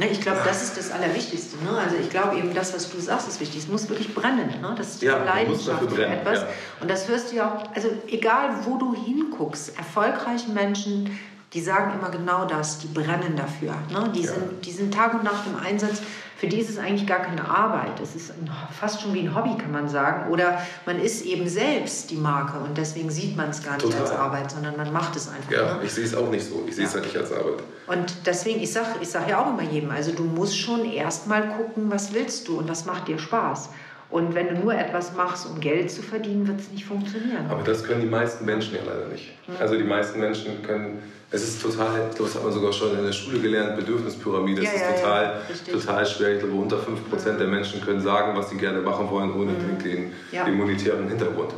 [0.00, 1.56] Ne, ich glaube, das ist das Allerwichtigste.
[1.64, 1.70] Ne?
[1.76, 3.62] Also ich glaube eben, das, was du sagst, ist wichtig.
[3.62, 4.48] Es muss wirklich brennen.
[4.62, 4.74] Ne?
[4.78, 6.42] Das ist die Ja, Leidenschaft für etwas.
[6.42, 6.48] ja.
[6.80, 11.18] Und das hörst du ja auch, also egal wo du hinguckst, erfolgreiche Menschen,
[11.54, 13.72] die sagen immer genau das, die brennen dafür.
[13.90, 14.10] Ne?
[14.14, 14.32] Die, Ja.
[14.32, 16.02] sind, die sind Tag und Nacht im Einsatz.
[16.36, 17.98] Für die ist es eigentlich gar keine Arbeit.
[18.00, 18.32] Es ist
[18.78, 20.30] fast schon wie ein Hobby, kann man sagen.
[20.30, 24.02] Oder man ist eben selbst die Marke und deswegen sieht man es gar nicht Total.
[24.02, 25.50] als Arbeit, sondern man macht es einfach.
[25.50, 25.80] Ja, ne?
[25.82, 26.64] ich sehe es auch nicht so.
[26.68, 27.62] Ich sehe es halt nicht als Arbeit.
[27.88, 31.48] Und deswegen, ich sage ich sag ja auch immer jedem, also du musst schon erstmal
[31.48, 33.70] gucken, was willst du und was macht dir Spaß.
[34.10, 37.46] Und wenn du nur etwas machst, um Geld zu verdienen, wird es nicht funktionieren.
[37.50, 39.32] Aber das können die meisten Menschen ja leider nicht.
[39.58, 42.96] Also die meisten Menschen können, es ist total, ich glaube, das hat man sogar schon
[42.98, 44.62] in der Schule gelernt, Bedürfnispyramide.
[44.62, 45.74] Ja, es ist ja, ja, total, richtig.
[45.74, 46.32] total schwer.
[46.34, 50.06] Ich glaube, unter 5% der Menschen können sagen, was sie gerne machen wollen, ohne den,
[50.06, 50.12] Mhm.
[50.32, 50.44] Ja.
[50.44, 51.52] den monetären Hintergrund.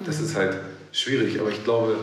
[0.00, 0.56] Das ist halt
[0.90, 1.96] schwierig, aber ich glaube,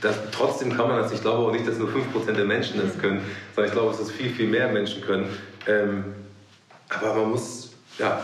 [0.00, 1.12] dass, trotzdem kann man das.
[1.12, 3.20] Ich glaube auch nicht, dass nur 5% der Menschen das können,
[3.54, 5.26] sondern ich glaube, dass es viel, viel mehr Menschen können.
[5.68, 6.04] Ähm,
[6.88, 8.20] aber man muss, ja,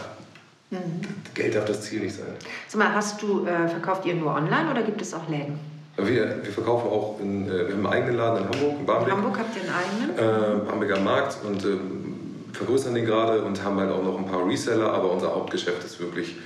[1.34, 2.26] Geld darf das Ziel nicht sein.
[2.66, 5.58] Sag mal, hast du, äh, verkauft ihr nur online oder gibt es auch Läden?
[5.98, 9.12] Wir, wir verkaufen auch, in, äh, wir haben einen eigenen Laden in Hamburg, in Barmbek,
[9.12, 10.62] Hamburg habt ihr einen eigenen?
[10.62, 12.14] äh, Barmbeker Markt und ähm,
[12.52, 15.98] vergrößern den gerade und haben halt auch noch ein paar Reseller, aber unser Hauptgeschäft ist
[16.00, 16.36] wirklich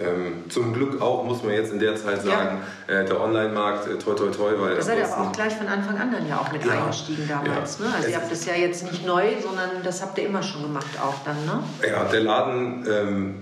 [0.00, 2.30] ähm, zum Glück auch, muss man jetzt in der Zeit Ja.
[2.32, 5.52] sagen, äh, der Online-Markt, äh, toi toi toi, weil Da seid ihr aber auch gleich
[5.54, 6.72] von Anfang an dann ja auch mit Ja.
[6.82, 7.78] eingestiegen damals.
[7.78, 7.84] Ja.
[7.86, 7.92] Ne?
[7.94, 10.62] Also Es ihr habt das ja jetzt nicht neu, sondern das habt ihr immer schon
[10.62, 11.62] gemacht auch dann, ne?
[11.86, 13.34] Ja, der Laden, ähm,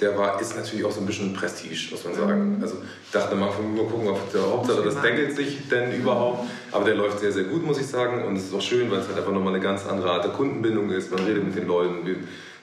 [0.00, 2.58] der war, ist natürlich auch so ein bisschen Prestige, muss man sagen.
[2.60, 6.48] Also ich dachte mal, mal gucken, ob der Hauptsache das deckelt sich denn überhaupt.
[6.72, 8.24] Aber der läuft sehr, sehr gut, muss ich sagen.
[8.24, 10.32] Und es ist auch schön, weil es halt einfach nochmal eine ganz andere Art der
[10.32, 11.12] Kundenbindung ist.
[11.12, 12.04] Man redet mit den Leuten,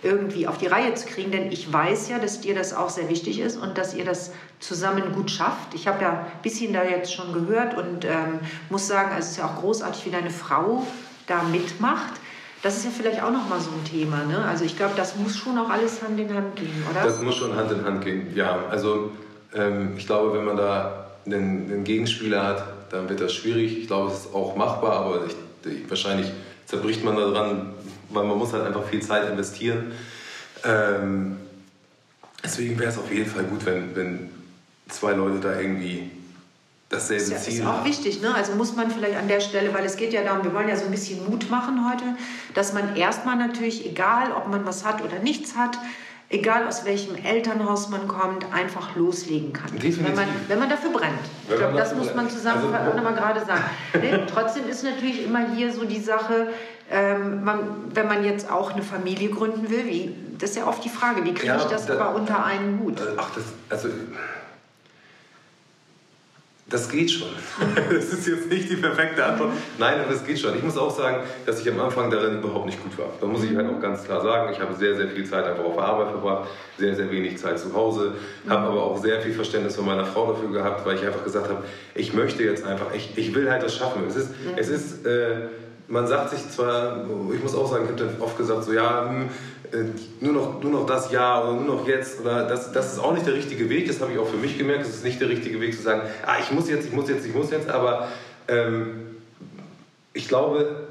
[0.05, 1.33] irgendwie auf die Reihe zu kriegen?
[1.33, 4.31] Denn ich weiß ja, dass dir das auch sehr wichtig ist und dass ihr das
[4.61, 5.75] zusammen gut schafft.
[5.75, 8.39] Ich habe ja ein bisschen da jetzt schon gehört und ähm,
[8.71, 10.87] muss sagen, also es ist ja auch großartig, wie deine Frau
[11.27, 12.13] da mitmacht.
[12.65, 14.25] Das ist ja vielleicht auch noch mal so ein Thema.
[14.25, 14.43] Ne?
[14.43, 17.05] Also ich glaube, das muss schon auch alles Hand in Hand gehen, oder?
[17.05, 18.65] Das muss schon Hand in Hand gehen, ja.
[18.71, 19.13] Also
[19.55, 23.77] ähm, ich glaube, wenn man da einen, einen Gegenspieler hat, dann wird das schwierig.
[23.81, 25.37] Ich glaube, es ist auch machbar, aber ich,
[25.71, 26.33] ich, wahrscheinlich
[26.65, 27.75] zerbricht man daran,
[28.09, 29.93] weil man muss halt einfach viel Zeit investieren.
[30.65, 31.37] Ähm,
[32.43, 34.31] deswegen wäre es auf jeden Fall gut, wenn, wenn
[34.89, 36.11] zwei Leute da irgendwie
[36.89, 38.35] dasselbe ist, ja, Ziel ist auch wichtig, ne?
[38.35, 40.77] Also muss man vielleicht an der Stelle, weil es geht ja darum, wir wollen ja
[40.77, 42.05] so ein bisschen Mut machen heute,
[42.55, 45.79] dass man erstmal natürlich, egal ob man was hat oder nichts hat,
[46.31, 49.71] egal aus welchem Elternhaus man kommt, einfach loslegen kann.
[49.73, 50.05] Definitiv.
[50.07, 51.13] Wenn man, wenn man dafür brennt.
[51.47, 53.65] Wenn ich glaube, das muss man zusammen Also- auch nochmal gerade sagen.
[54.01, 56.49] Nee, trotzdem ist natürlich immer hier so die Sache,
[56.91, 57.59] ähm, man,
[57.95, 61.25] wenn man jetzt auch eine Familie gründen will, wie, das ist ja oft die Frage,
[61.25, 63.01] wie kriege Ja, ich das da- aber unter einen Hut?
[63.01, 63.89] Äh, Ach, das, also.
[66.71, 67.29] Das geht schon.
[67.91, 69.53] Das ist jetzt nicht die perfekte Antwort.
[69.79, 70.57] Nein, aber das geht schon.
[70.57, 73.09] Ich muss auch sagen, dass ich am Anfang darin überhaupt nicht gut war.
[73.21, 75.65] Da muss ich halt auch ganz klar sagen, ich habe sehr, sehr viel Zeit einfach
[75.65, 76.49] auf der Arbeit verbracht,
[76.79, 78.15] sehr, sehr wenig Zeit zu Hause,
[78.49, 81.49] habe aber auch sehr viel Verständnis von meiner Frau dafür gehabt, weil ich einfach gesagt
[81.49, 84.03] habe, ich möchte jetzt einfach, ich, ich will halt das schaffen.
[84.09, 85.49] Es ist, es ist äh,
[85.87, 89.09] man sagt sich zwar, ich muss auch sagen, ich habe dann oft gesagt, so ja,
[89.09, 89.29] hm,
[90.21, 93.13] nur noch, nur noch das Jahr oder nur noch jetzt oder das, das ist auch
[93.13, 93.87] nicht der richtige Weg.
[93.87, 94.83] Das habe ich auch für mich gemerkt.
[94.83, 97.27] Es ist nicht der richtige Weg zu sagen, ah, ich muss jetzt, ich muss jetzt,
[97.27, 97.69] ich muss jetzt.
[97.69, 98.09] Aber
[98.49, 99.17] ähm,
[100.13, 100.87] ich glaube,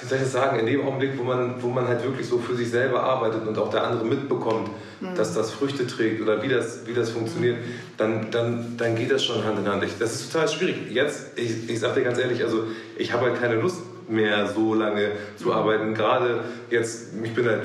[0.00, 2.38] wie soll ich das sagen, in dem Augenblick, wo man, wo man halt wirklich so
[2.38, 4.68] für sich selber arbeitet und auch der andere mitbekommt,
[5.00, 5.14] mhm.
[5.14, 7.56] dass das Früchte trägt oder wie das, wie das funktioniert,
[7.96, 9.82] dann, dann, dann geht das schon Hand in Hand.
[9.98, 10.76] Das ist total schwierig.
[10.90, 12.64] Jetzt, ich, ich sag dir ganz ehrlich, also
[12.96, 15.94] ich habe halt keine Lust mehr so lange zu arbeiten.
[15.94, 17.62] Gerade jetzt, ich bin halt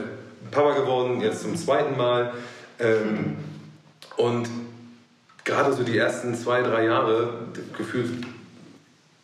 [0.52, 2.34] Papa geworden, jetzt zum zweiten Mal.
[2.80, 3.38] Ähm,
[4.17, 4.49] und
[5.45, 7.34] gerade so die ersten zwei, drei Jahre,
[7.78, 8.10] gefühlt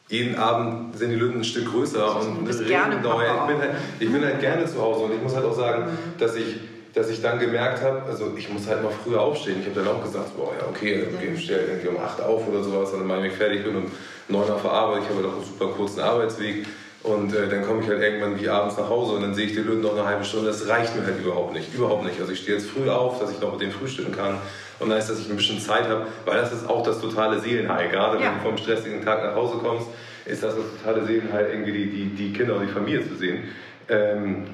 [0.07, 3.41] jeden Abend sind die Lünden ein Stück größer und reden gerne dauernd.
[3.41, 5.85] Ich bin, halt, ich bin halt gerne zu Hause und ich muss halt auch sagen,
[5.85, 6.19] mhm.
[6.19, 6.57] dass ich
[6.95, 9.57] dass ich dann gemerkt habe, also ich muss halt mal früher aufstehen.
[9.59, 12.63] Ich habe dann auch gesagt, boah, ja, okay, ich stehe irgendwie um 8 auf oder
[12.63, 13.91] sowas, und dann mache ich mich fertig, bin um
[14.29, 15.01] 9 auf der Arbeit.
[15.03, 16.65] Ich habe halt auch einen super kurzen Arbeitsweg.
[17.05, 19.53] Und äh, dann komme ich halt irgendwann wie abends nach Hause und dann sehe ich
[19.53, 20.47] die Löwen noch eine halbe Stunde.
[20.47, 21.71] Das reicht mir halt überhaupt nicht.
[21.71, 22.19] Überhaupt nicht.
[22.19, 24.39] Also ich stehe jetzt früh auf, dass ich noch mit denen frühstücken kann.
[24.79, 27.39] Und dann ist, dass ich ein bisschen Zeit habe, weil das ist auch das totale
[27.39, 27.89] Seelenheil.
[27.89, 28.25] Gerade ja.
[28.25, 29.85] wenn du vom stressigen Tag nach Hause kommst,
[30.25, 33.43] ist das das totale Seelenheil, irgendwie die, die, die Kinder und die Familie zu sehen.
[33.87, 34.45] Ähm,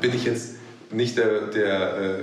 [0.00, 0.58] bin ich jetzt
[0.92, 2.14] nicht der, der, äh,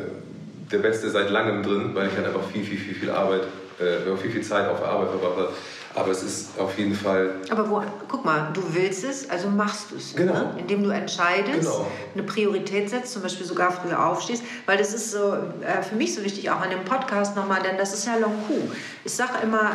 [0.71, 3.41] der Beste seit langem drin, weil ich halt einfach viel, viel, viel, viel Arbeit,
[3.79, 5.49] äh, viel, viel Zeit auf der Arbeit verbracht
[5.97, 7.31] Aber es ist auf jeden Fall.
[7.49, 10.15] Aber wo, guck mal, du willst es, also machst du es.
[10.15, 10.33] Genau.
[10.33, 10.53] Ne?
[10.59, 11.87] Indem du entscheidest, genau.
[12.13, 14.43] eine Priorität setzt, zum Beispiel sogar früher aufstehst.
[14.67, 17.77] Weil das ist so äh, für mich so wichtig, auch an dem Podcast nochmal, denn
[17.79, 18.71] das ist ja Long Coup.
[19.05, 19.71] Ich sage immer,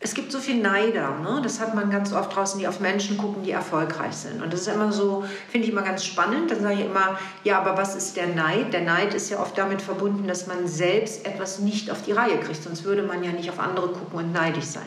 [0.00, 1.40] es gibt so viel Neider, ne?
[1.42, 4.42] das hat man ganz oft draußen, die auf Menschen gucken, die erfolgreich sind.
[4.42, 6.50] Und das ist immer so, finde ich immer ganz spannend.
[6.50, 8.72] Dann sage ich immer, ja, aber was ist der Neid?
[8.74, 12.38] Der Neid ist ja oft damit verbunden, dass man selbst etwas nicht auf die Reihe
[12.38, 12.62] kriegt.
[12.62, 14.86] Sonst würde man ja nicht auf andere gucken und neidisch sein.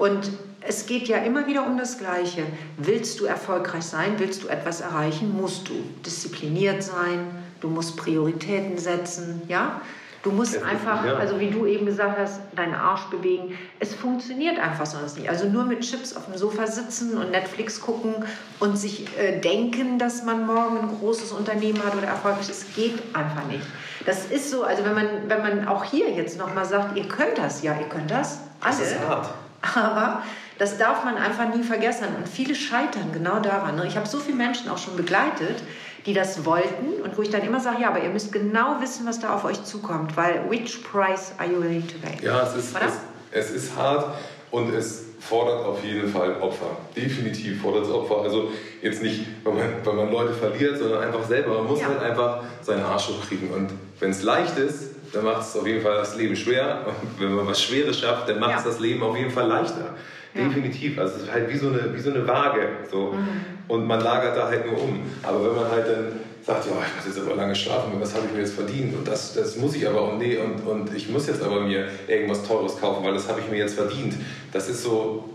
[0.00, 0.30] Und
[0.62, 2.44] es geht ja immer wieder um das Gleiche.
[2.78, 4.14] Willst du erfolgreich sein?
[4.16, 5.36] Willst du etwas erreichen?
[5.38, 5.74] Musst du
[6.06, 7.26] diszipliniert sein?
[7.60, 9.82] Du musst Prioritäten setzen, ja?
[10.22, 13.58] Du musst einfach, also wie du eben gesagt hast, deinen Arsch bewegen.
[13.78, 15.28] Es funktioniert einfach sonst nicht.
[15.28, 18.14] Also nur mit Chips auf dem Sofa sitzen und Netflix gucken
[18.58, 23.02] und sich äh, denken, dass man morgen ein großes Unternehmen hat oder erfolgreich ist, geht
[23.14, 23.64] einfach nicht.
[24.06, 27.36] Das ist so, also wenn man, wenn man auch hier jetzt nochmal sagt, ihr könnt
[27.36, 28.76] das, ja, ihr könnt das, alle.
[28.78, 29.30] Das ist hart.
[29.62, 30.22] Aber
[30.58, 32.06] das darf man einfach nie vergessen.
[32.16, 33.76] Und viele scheitern genau daran.
[33.76, 33.86] Ne?
[33.86, 35.62] Ich habe so viele Menschen auch schon begleitet,
[36.06, 39.06] die das wollten und wo ich dann immer sage, ja, aber ihr müsst genau wissen,
[39.06, 42.24] was da auf euch zukommt, weil which price are you willing to pay?
[42.24, 42.94] Ja, es ist, es,
[43.32, 44.14] es, ist hart
[44.50, 46.76] und es fordert auf jeden Fall Opfer.
[46.96, 48.22] Definitiv fordert es Opfer.
[48.22, 51.58] Also jetzt nicht, weil man, weil man Leute verliert, sondern einfach selber.
[51.58, 51.88] Man muss ja.
[51.88, 53.50] halt einfach seinen Arsch hochkriegen.
[53.50, 56.86] Und wenn es leicht ist, dann macht es auf jeden Fall das Leben schwer.
[56.86, 58.70] Und wenn man was Schweres schafft, dann macht es ja.
[58.70, 59.94] das Leben auf jeden Fall leichter.
[60.34, 60.44] Ja.
[60.44, 60.98] Definitiv.
[60.98, 62.68] Also es ist halt wie so eine, wie so eine Waage.
[62.90, 63.12] So.
[63.12, 63.40] Mhm.
[63.68, 65.00] Und man lagert da halt nur um.
[65.22, 68.26] Aber wenn man halt dann sagt, ja, ich muss jetzt aber lange schlafen, was habe
[68.26, 68.94] ich mir jetzt verdient?
[68.96, 71.88] Und das, das muss ich aber, und nee, und, und ich muss jetzt aber mir
[72.08, 74.14] irgendwas Teures kaufen, weil das habe ich mir jetzt verdient.
[74.52, 75.28] Das ist so,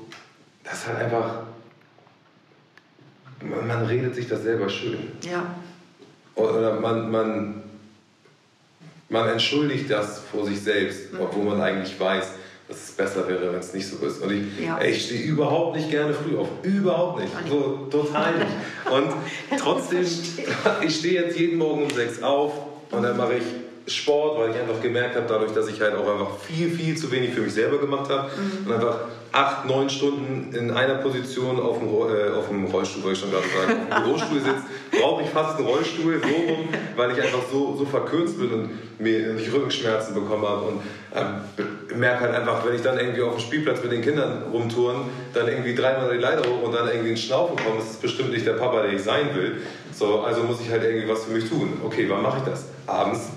[0.64, 1.42] das ist halt einfach,
[3.42, 5.12] man, man redet sich das selber schön.
[5.22, 5.56] Ja.
[6.36, 7.64] Oder man, man,
[9.10, 11.20] man entschuldigt das vor sich selbst, mhm.
[11.22, 12.32] obwohl man eigentlich weiß,
[12.68, 14.22] dass es besser wäre, wenn es nicht so ist.
[14.22, 14.82] Und ich, ja.
[14.82, 16.48] ich stehe überhaupt nicht gerne früh auf.
[16.64, 17.32] Überhaupt nicht.
[17.48, 18.48] So, total nicht.
[18.92, 20.04] Und trotzdem,
[20.86, 22.54] ich stehe jetzt jeden Morgen um sechs auf
[22.92, 23.44] und dann mache ich
[23.88, 27.12] Sport, weil ich einfach gemerkt habe, dadurch, dass ich halt auch einfach viel, viel zu
[27.12, 28.68] wenig für mich selber gemacht habe mhm.
[28.68, 29.00] und einfach
[29.32, 33.32] acht, neun Stunden in einer Position auf dem, äh, auf dem Rollstuhl, wollte ich schon
[33.32, 34.64] gerade sagen, auf dem Rollstuhl sitze,
[35.00, 38.70] brauche ich fast einen Rollstuhl, so rum, weil ich einfach so, so verkürzt bin und
[39.00, 40.82] mir nicht Rückenschmerzen bekommen habe und
[41.14, 45.02] ähm, merke halt einfach, wenn ich dann irgendwie auf dem Spielplatz mit den Kindern rumtouren,
[45.34, 48.32] dann irgendwie dreimal die Leiter hoch und dann irgendwie einen Schnaufen bekomme, das ist bestimmt
[48.32, 49.58] nicht der Papa, der ich sein will.
[49.94, 51.74] So, also muss ich halt irgendwie was für mich tun.
[51.84, 52.66] Okay, wann mache ich das?
[52.88, 53.32] Abends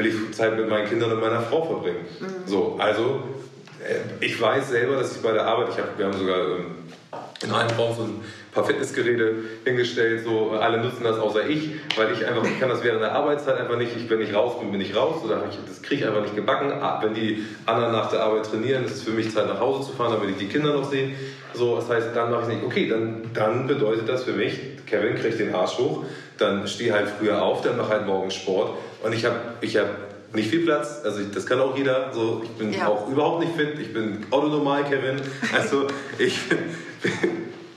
[0.00, 2.06] will ich Zeit mit meinen Kindern und meiner Frau verbringen.
[2.20, 2.26] Mhm.
[2.46, 3.22] So, also
[3.86, 6.64] äh, ich weiß selber, dass ich bei der Arbeit, ich hab, wir haben sogar ähm,
[7.42, 9.34] in einem Raum so ein paar Fitnessgeräte
[9.64, 13.12] hingestellt, so alle nutzen das außer ich, weil ich einfach, ich kann das während der
[13.12, 16.02] Arbeitszeit einfach nicht, ich, wenn ich raus bin, bin ich raus, oder ich, das kriege
[16.02, 16.72] ich einfach nicht gebacken.
[16.72, 19.90] Ah, wenn die anderen nach der Arbeit trainieren, ist es für mich Zeit nach Hause
[19.90, 21.12] zu fahren, damit ich die Kinder noch sehe.
[21.54, 25.16] So, das heißt, dann mache ich nicht, okay, dann, dann bedeutet das für mich, Kevin
[25.16, 26.04] kriegt den Arsch hoch,
[26.38, 29.88] dann stehe halt früher auf, dann mache halt morgen Sport und ich habe ich hab
[30.32, 32.86] nicht viel Platz, also ich, das kann auch jeder, so, ich bin ja.
[32.86, 35.16] auch überhaupt nicht fit, ich bin autonormal, Kevin,
[35.56, 35.86] also
[36.18, 36.58] ich bin,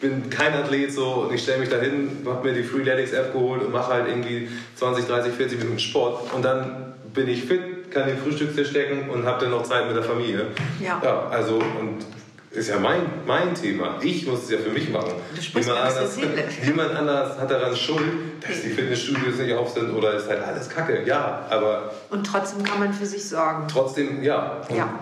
[0.04, 3.34] bin kein Athlet so und ich stelle mich da hin, habe mir die Freeletics App
[3.34, 7.89] geholt und mache halt irgendwie 20, 30, 40 Minuten Sport und dann bin ich fit,
[7.89, 10.48] kann den Frühstückstisch stecken und habe dann noch Zeit mit der Familie.
[10.80, 11.02] Ja.
[11.04, 12.06] ja also und
[12.52, 13.98] ist ja mein, mein Thema.
[14.02, 15.13] Ich muss es ja für mich machen.
[15.56, 16.18] Niemand anders,
[16.63, 18.04] niemand anders hat daran Schuld,
[18.42, 21.04] dass die Fitnessstudios nicht auf sind oder ist halt alles Kacke.
[21.06, 21.92] Ja, aber.
[22.12, 23.68] Und trotzdem kann man für sich sorgen.
[23.68, 24.62] Trotzdem, ja.
[24.70, 25.00] Und ja.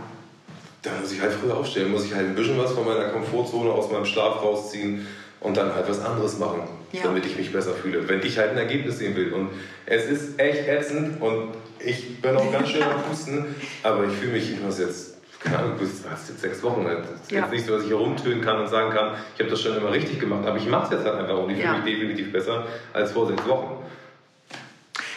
[0.82, 3.70] Da muss ich halt früher aufstehen, muss ich halt ein bisschen was von meiner Komfortzone
[3.70, 5.06] aus meinem Schlaf rausziehen
[5.40, 7.02] und dann halt was anderes machen, ja.
[7.04, 9.34] damit ich mich besser fühle, wenn ich halt ein Ergebnis sehen will.
[9.34, 9.50] Und
[9.86, 14.34] es ist echt ätzend und ich bin auch ganz schön am Pusten, aber ich fühle
[14.34, 16.86] mich, ich muss jetzt, keine Ahnung, bis jetzt sechs Wochen.
[16.86, 17.42] Es ist ja.
[17.42, 19.92] jetzt nicht so, dass ich herumtönen kann und sagen kann, ich habe das schon immer
[19.92, 22.66] richtig gemacht, aber ich mache es jetzt halt einfach und ich fühle mich definitiv besser
[22.94, 23.81] als vor sechs Wochen.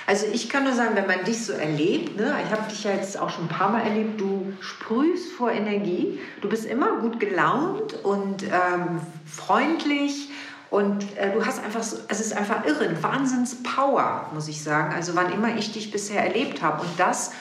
[0.06, 2.92] Also ich kann nur sagen, wenn man dich so erlebt, ne, ich habe dich ja
[2.92, 7.20] jetzt auch schon ein paar Mal erlebt, du sprühst vor Energie, du bist immer gut
[7.20, 10.28] gelaunt und ähm, freundlich
[10.70, 14.92] und äh, du hast einfach so, es ist einfach irre, Wahnsinns-Power, muss ich sagen.
[14.94, 17.32] Also wann immer ich dich bisher erlebt habe und das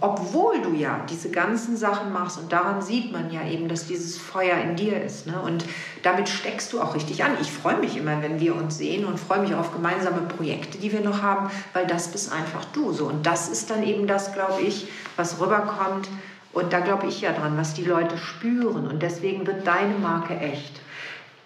[0.00, 4.18] obwohl du ja diese ganzen Sachen machst und daran sieht man ja eben, dass dieses
[4.18, 5.28] Feuer in dir ist.
[5.28, 5.40] Ne?
[5.40, 5.64] Und
[6.02, 7.32] damit steckst du auch richtig an.
[7.40, 10.92] Ich freue mich immer, wenn wir uns sehen und freue mich auf gemeinsame Projekte, die
[10.92, 12.92] wir noch haben, weil das bist einfach du.
[12.92, 13.06] So.
[13.06, 16.08] Und das ist dann eben das, glaube ich, was rüberkommt.
[16.52, 18.88] Und da glaube ich ja dran, was die Leute spüren.
[18.88, 20.80] Und deswegen wird deine Marke echt.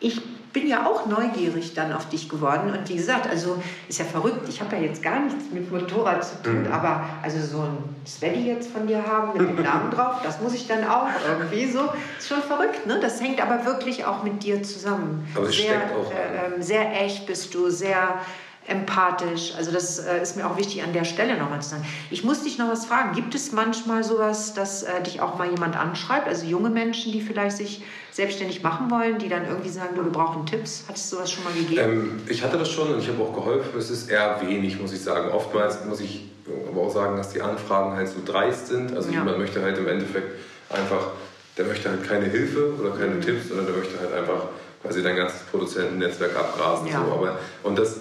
[0.00, 0.22] Ich
[0.56, 2.70] bin ja auch neugierig dann auf dich geworden.
[2.70, 4.48] Und wie gesagt, also ist ja verrückt.
[4.48, 6.72] Ich habe ja jetzt gar nichts mit Motorrad zu tun, mhm.
[6.72, 10.54] aber also so ein Sveddy jetzt von dir haben mit dem Namen drauf, das muss
[10.54, 11.90] ich dann auch irgendwie so.
[12.18, 12.98] Ist schon verrückt, ne?
[13.02, 15.28] Das hängt aber wirklich auch mit dir zusammen.
[15.34, 16.10] Aber es sehr, steckt auch.
[16.10, 18.20] Äh, sehr echt bist du, sehr
[18.68, 19.54] empathisch.
[19.56, 21.84] Also das äh, ist mir auch wichtig an der Stelle nochmal zu sagen.
[22.10, 23.14] Ich muss dich noch was fragen.
[23.14, 27.20] Gibt es manchmal sowas, dass äh, dich auch mal jemand anschreibt, also junge Menschen, die
[27.20, 30.84] vielleicht sich selbstständig machen wollen, die dann irgendwie sagen, du, wir brauchen Tipps?
[30.88, 31.80] Hat es sowas schon mal gegeben?
[31.80, 33.78] Ähm, ich hatte das schon und ich habe auch geholfen.
[33.78, 35.30] Es ist eher wenig, muss ich sagen.
[35.30, 36.24] Oftmals muss ich
[36.68, 38.96] aber auch sagen, dass die Anfragen halt so dreist sind.
[38.96, 39.18] Also ja.
[39.18, 41.08] jemand möchte halt im Endeffekt einfach,
[41.56, 43.20] der möchte halt keine Hilfe oder keine mhm.
[43.20, 44.48] Tipps, sondern der möchte halt einfach
[44.82, 46.88] quasi dein ganzes Produzentennetzwerk abgrasen.
[46.88, 47.04] Ja.
[47.04, 47.12] So.
[47.12, 48.00] Aber, und das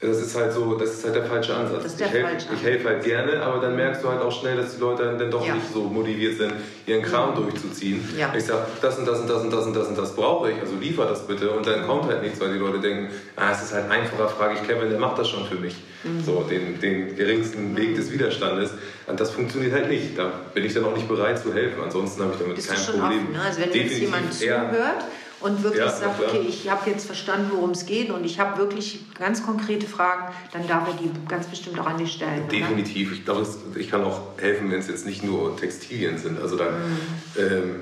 [0.00, 1.82] das ist halt so, das ist halt der falsche Ansatz.
[1.82, 4.56] Das ist der ich helfe helf halt gerne, aber dann merkst du halt auch schnell,
[4.56, 5.54] dass die Leute dann doch ja.
[5.54, 6.52] nicht so motiviert sind,
[6.86, 7.42] ihren Kram mhm.
[7.42, 8.08] durchzuziehen.
[8.16, 8.32] Ja.
[8.36, 10.60] Ich sage, das und das und das und das und das und das brauche ich,
[10.60, 11.50] also liefer das bitte.
[11.50, 14.54] Und dann kommt halt nichts, weil die Leute denken, ah, es ist halt einfacher, frage
[14.54, 15.74] ich Kevin, der macht das schon für mich.
[16.04, 16.22] Mhm.
[16.22, 18.70] So, den, den geringsten Weg des Widerstandes.
[19.08, 20.16] Und das funktioniert halt nicht.
[20.16, 21.82] Da bin ich dann auch nicht bereit zu helfen.
[21.82, 23.22] Ansonsten habe ich damit Bist kein Problem.
[23.22, 23.40] Offen, ne?
[23.44, 25.04] Also wenn Definitiv jetzt jemand zuhört
[25.40, 28.58] und wirklich ja, sagt, okay, ich habe jetzt verstanden, worum es geht und ich habe
[28.58, 32.48] wirklich ganz konkrete Fragen, dann darf er die ganz bestimmt auch an dich stellen.
[32.48, 33.08] Definitiv.
[33.08, 33.16] Oder?
[33.16, 33.46] Ich glaube,
[33.76, 36.40] ich kann auch helfen, wenn es jetzt nicht nur Textilien sind.
[36.40, 36.98] Also dann mhm.
[37.38, 37.76] ähm,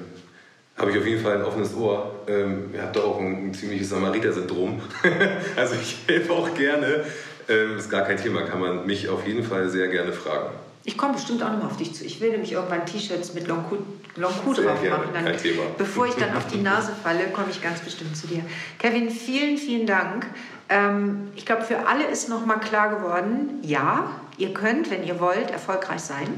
[0.76, 2.14] habe ich auf jeden Fall ein offenes Ohr.
[2.28, 4.80] Ähm, ihr habt da auch ein, ein ziemliches Samariter-Syndrom.
[5.56, 7.04] also ich helfe auch gerne.
[7.48, 10.50] Ähm, ist gar kein Thema, kann man mich auf jeden Fall sehr gerne fragen.
[10.86, 12.04] Ich komme bestimmt auch nochmal auf dich zu.
[12.04, 13.78] Ich will nämlich irgendwann T-Shirts mit Long Q,
[14.14, 15.08] Long Q drauf machen.
[15.12, 15.26] Dann,
[15.76, 18.42] bevor ich dann auf die Nase falle, komme ich ganz bestimmt zu dir.
[18.78, 20.26] Kevin, vielen, vielen Dank.
[20.68, 25.50] Ähm, ich glaube, für alle ist nochmal klar geworden, ja, ihr könnt, wenn ihr wollt,
[25.50, 26.28] erfolgreich sein.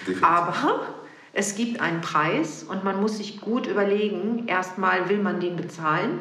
[0.00, 0.24] Definitiv.
[0.24, 0.86] Aber
[1.32, 6.20] es gibt einen Preis und man muss sich gut überlegen, erstmal will man den bezahlen.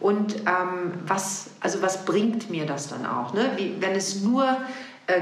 [0.00, 3.34] Und ähm, was, also was bringt mir das dann auch?
[3.34, 3.50] Ne?
[3.56, 4.56] Wie, wenn es nur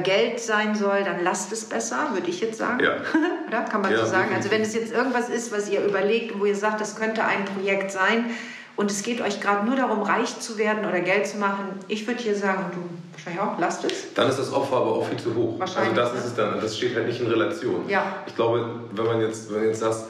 [0.02, 2.82] Geld sein soll, dann lasst es besser, würde ich jetzt sagen.
[2.82, 2.96] Ja.
[3.46, 4.34] Oder kann man ja, so sagen?
[4.34, 7.44] Also wenn es jetzt irgendwas ist, was ihr überlegt, wo ihr sagt, das könnte ein
[7.44, 8.26] Projekt sein
[8.74, 12.04] und es geht euch gerade nur darum, reich zu werden oder Geld zu machen, ich
[12.06, 12.80] würde hier sagen, du
[13.12, 14.12] wahrscheinlich auch, lasst es.
[14.14, 15.58] Dann ist das Opfer aber auch viel zu hoch.
[15.58, 15.98] Wahrscheinlich.
[15.98, 17.88] Also das ist es dann, das steht halt nicht in Relation.
[17.88, 18.24] Ja.
[18.26, 20.06] Ich glaube, wenn man jetzt, wenn man jetzt sagt,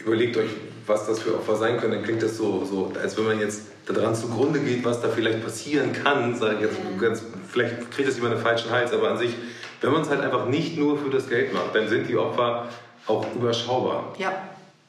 [0.00, 0.50] überlegt euch,
[0.88, 3.62] was das für Opfer sein können, dann klingt das so, so als wenn man jetzt
[3.86, 8.34] daran zugrunde geht, was da vielleicht passieren kann, ich jetzt ganz, vielleicht kriegt das jemand
[8.34, 9.34] einen falschen Hals, aber an sich,
[9.80, 12.68] wenn man es halt einfach nicht nur für das Geld macht, dann sind die Opfer
[13.06, 14.14] auch überschaubar.
[14.18, 14.32] Ja.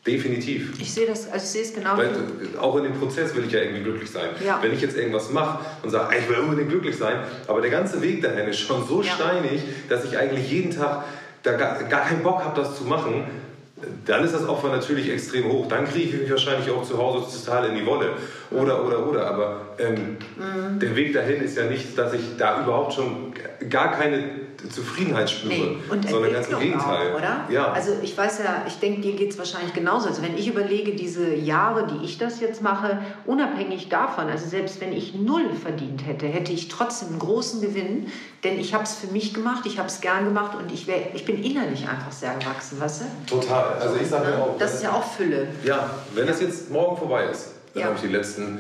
[0.08, 0.80] Definitiv.
[0.80, 1.98] Ich sehe das, also ich sehe es genau.
[1.98, 2.10] Weil,
[2.60, 4.30] auch in dem Prozess will ich ja irgendwie glücklich sein.
[4.44, 4.58] Ja.
[4.62, 8.02] Wenn ich jetzt irgendwas mache und sage, ich will unbedingt glücklich sein, aber der ganze
[8.02, 9.12] Weg dahin ist schon so ja.
[9.12, 11.04] steinig, dass ich eigentlich jeden Tag
[11.44, 13.26] da gar, gar keinen Bock habe, das zu machen,
[14.06, 15.68] dann ist das Opfer natürlich extrem hoch.
[15.68, 18.12] Dann kriege ich mich wahrscheinlich auch zu Hause total in die Wolle.
[18.52, 19.28] Oder, oder, oder.
[19.28, 20.80] Aber ähm, mhm.
[20.80, 23.34] der Weg dahin ist ja nicht, dass ich da überhaupt schon
[23.70, 25.78] gar keine Zufriedenheit spüre, nee.
[25.90, 27.12] und sondern ganz im Gegenteil.
[27.12, 27.46] Auch, oder?
[27.50, 27.72] Ja.
[27.72, 30.10] Also ich weiß ja, ich denke, dir geht es wahrscheinlich genauso.
[30.10, 34.82] Also wenn ich überlege, diese Jahre, die ich das jetzt mache, unabhängig davon, also selbst
[34.82, 38.08] wenn ich null verdient hätte, hätte ich trotzdem einen großen Gewinn,
[38.44, 41.16] denn ich habe es für mich gemacht, ich habe es gern gemacht und ich, wär,
[41.16, 43.40] ich bin innerlich einfach sehr gewachsen, weißt du?
[43.40, 43.74] Total.
[43.80, 44.58] Also ich sage ja, auch...
[44.58, 45.48] Das ist ja auch Fülle.
[45.64, 47.88] Ja, wenn das jetzt morgen vorbei ist, dann ja.
[47.88, 48.60] habe ich die letzten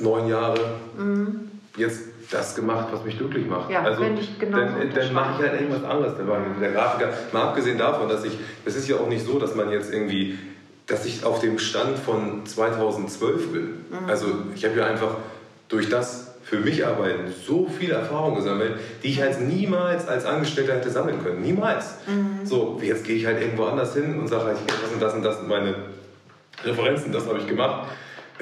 [0.00, 1.50] neun Jahre mhm.
[1.76, 2.00] jetzt
[2.32, 3.70] das gemacht, was mich glücklich macht.
[3.70, 6.14] Ja, also, ich genau dann, dann mache ich halt irgendwas anderes.
[6.60, 9.70] Der Grafiker, mal abgesehen davon, dass ich, es ist ja auch nicht so, dass man
[9.70, 10.38] jetzt irgendwie,
[10.86, 13.62] dass ich auf dem Stand von 2012 bin.
[13.62, 14.08] Mhm.
[14.08, 15.16] Also ich habe ja einfach
[15.68, 20.74] durch das für mich arbeiten so viel Erfahrung gesammelt, die ich halt niemals als Angestellter
[20.74, 21.40] hätte sammeln können.
[21.40, 21.96] Niemals.
[22.06, 22.44] Mhm.
[22.44, 25.22] So, jetzt gehe ich halt irgendwo anders hin und sage halt, das und das und
[25.22, 25.74] das sind meine
[26.64, 27.88] Referenzen, das habe ich gemacht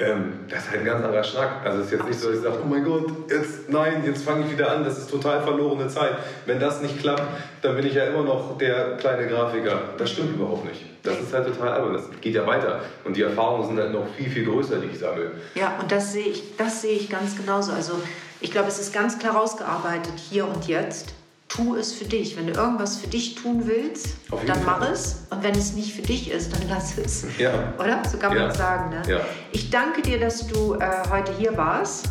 [0.01, 1.65] ähm, das ist halt ein ganz anderer Schnack.
[1.65, 4.23] Also es ist jetzt nicht so, dass ich sage, oh mein Gott, jetzt, nein, jetzt
[4.23, 6.17] fange ich wieder an, das ist total verlorene Zeit.
[6.45, 7.23] Wenn das nicht klappt,
[7.61, 9.79] dann bin ich ja immer noch der kleine Grafiker.
[9.97, 10.85] Das stimmt überhaupt nicht.
[11.03, 11.93] Das ist halt total albern.
[11.93, 12.81] Das geht ja weiter.
[13.03, 15.31] Und die Erfahrungen sind halt noch viel, viel größer, die ich sammle.
[15.55, 17.71] Ja, und das sehe ich, das sehe ich ganz genauso.
[17.71, 17.93] Also
[18.39, 21.13] ich glaube, es ist ganz klar rausgearbeitet, hier und jetzt.
[21.53, 22.37] Tu es für dich.
[22.37, 24.15] Wenn du irgendwas für dich tun willst,
[24.47, 24.93] dann mach Fall.
[24.93, 25.23] es.
[25.29, 27.25] Und wenn es nicht für dich ist, dann lass es.
[27.37, 27.73] Ja.
[27.77, 28.01] Oder?
[28.09, 28.53] So kann man ja.
[28.53, 28.89] sagen.
[28.89, 29.01] Ne?
[29.07, 29.19] Ja.
[29.51, 30.79] Ich danke dir, dass du äh,
[31.09, 32.05] heute hier warst.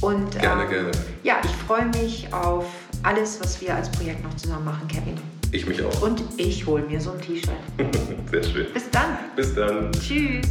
[0.00, 0.90] Und, gerne, ähm, gerne.
[1.22, 2.64] Ja, ich freue mich auf
[3.04, 5.16] alles, was wir als Projekt noch zusammen machen, Kevin.
[5.52, 6.02] Ich mich auch.
[6.02, 7.50] Und ich hole mir so ein T-Shirt.
[8.30, 8.66] Sehr schön.
[8.72, 9.18] Bis dann.
[9.36, 9.92] Bis dann.
[9.92, 10.46] Tschüss.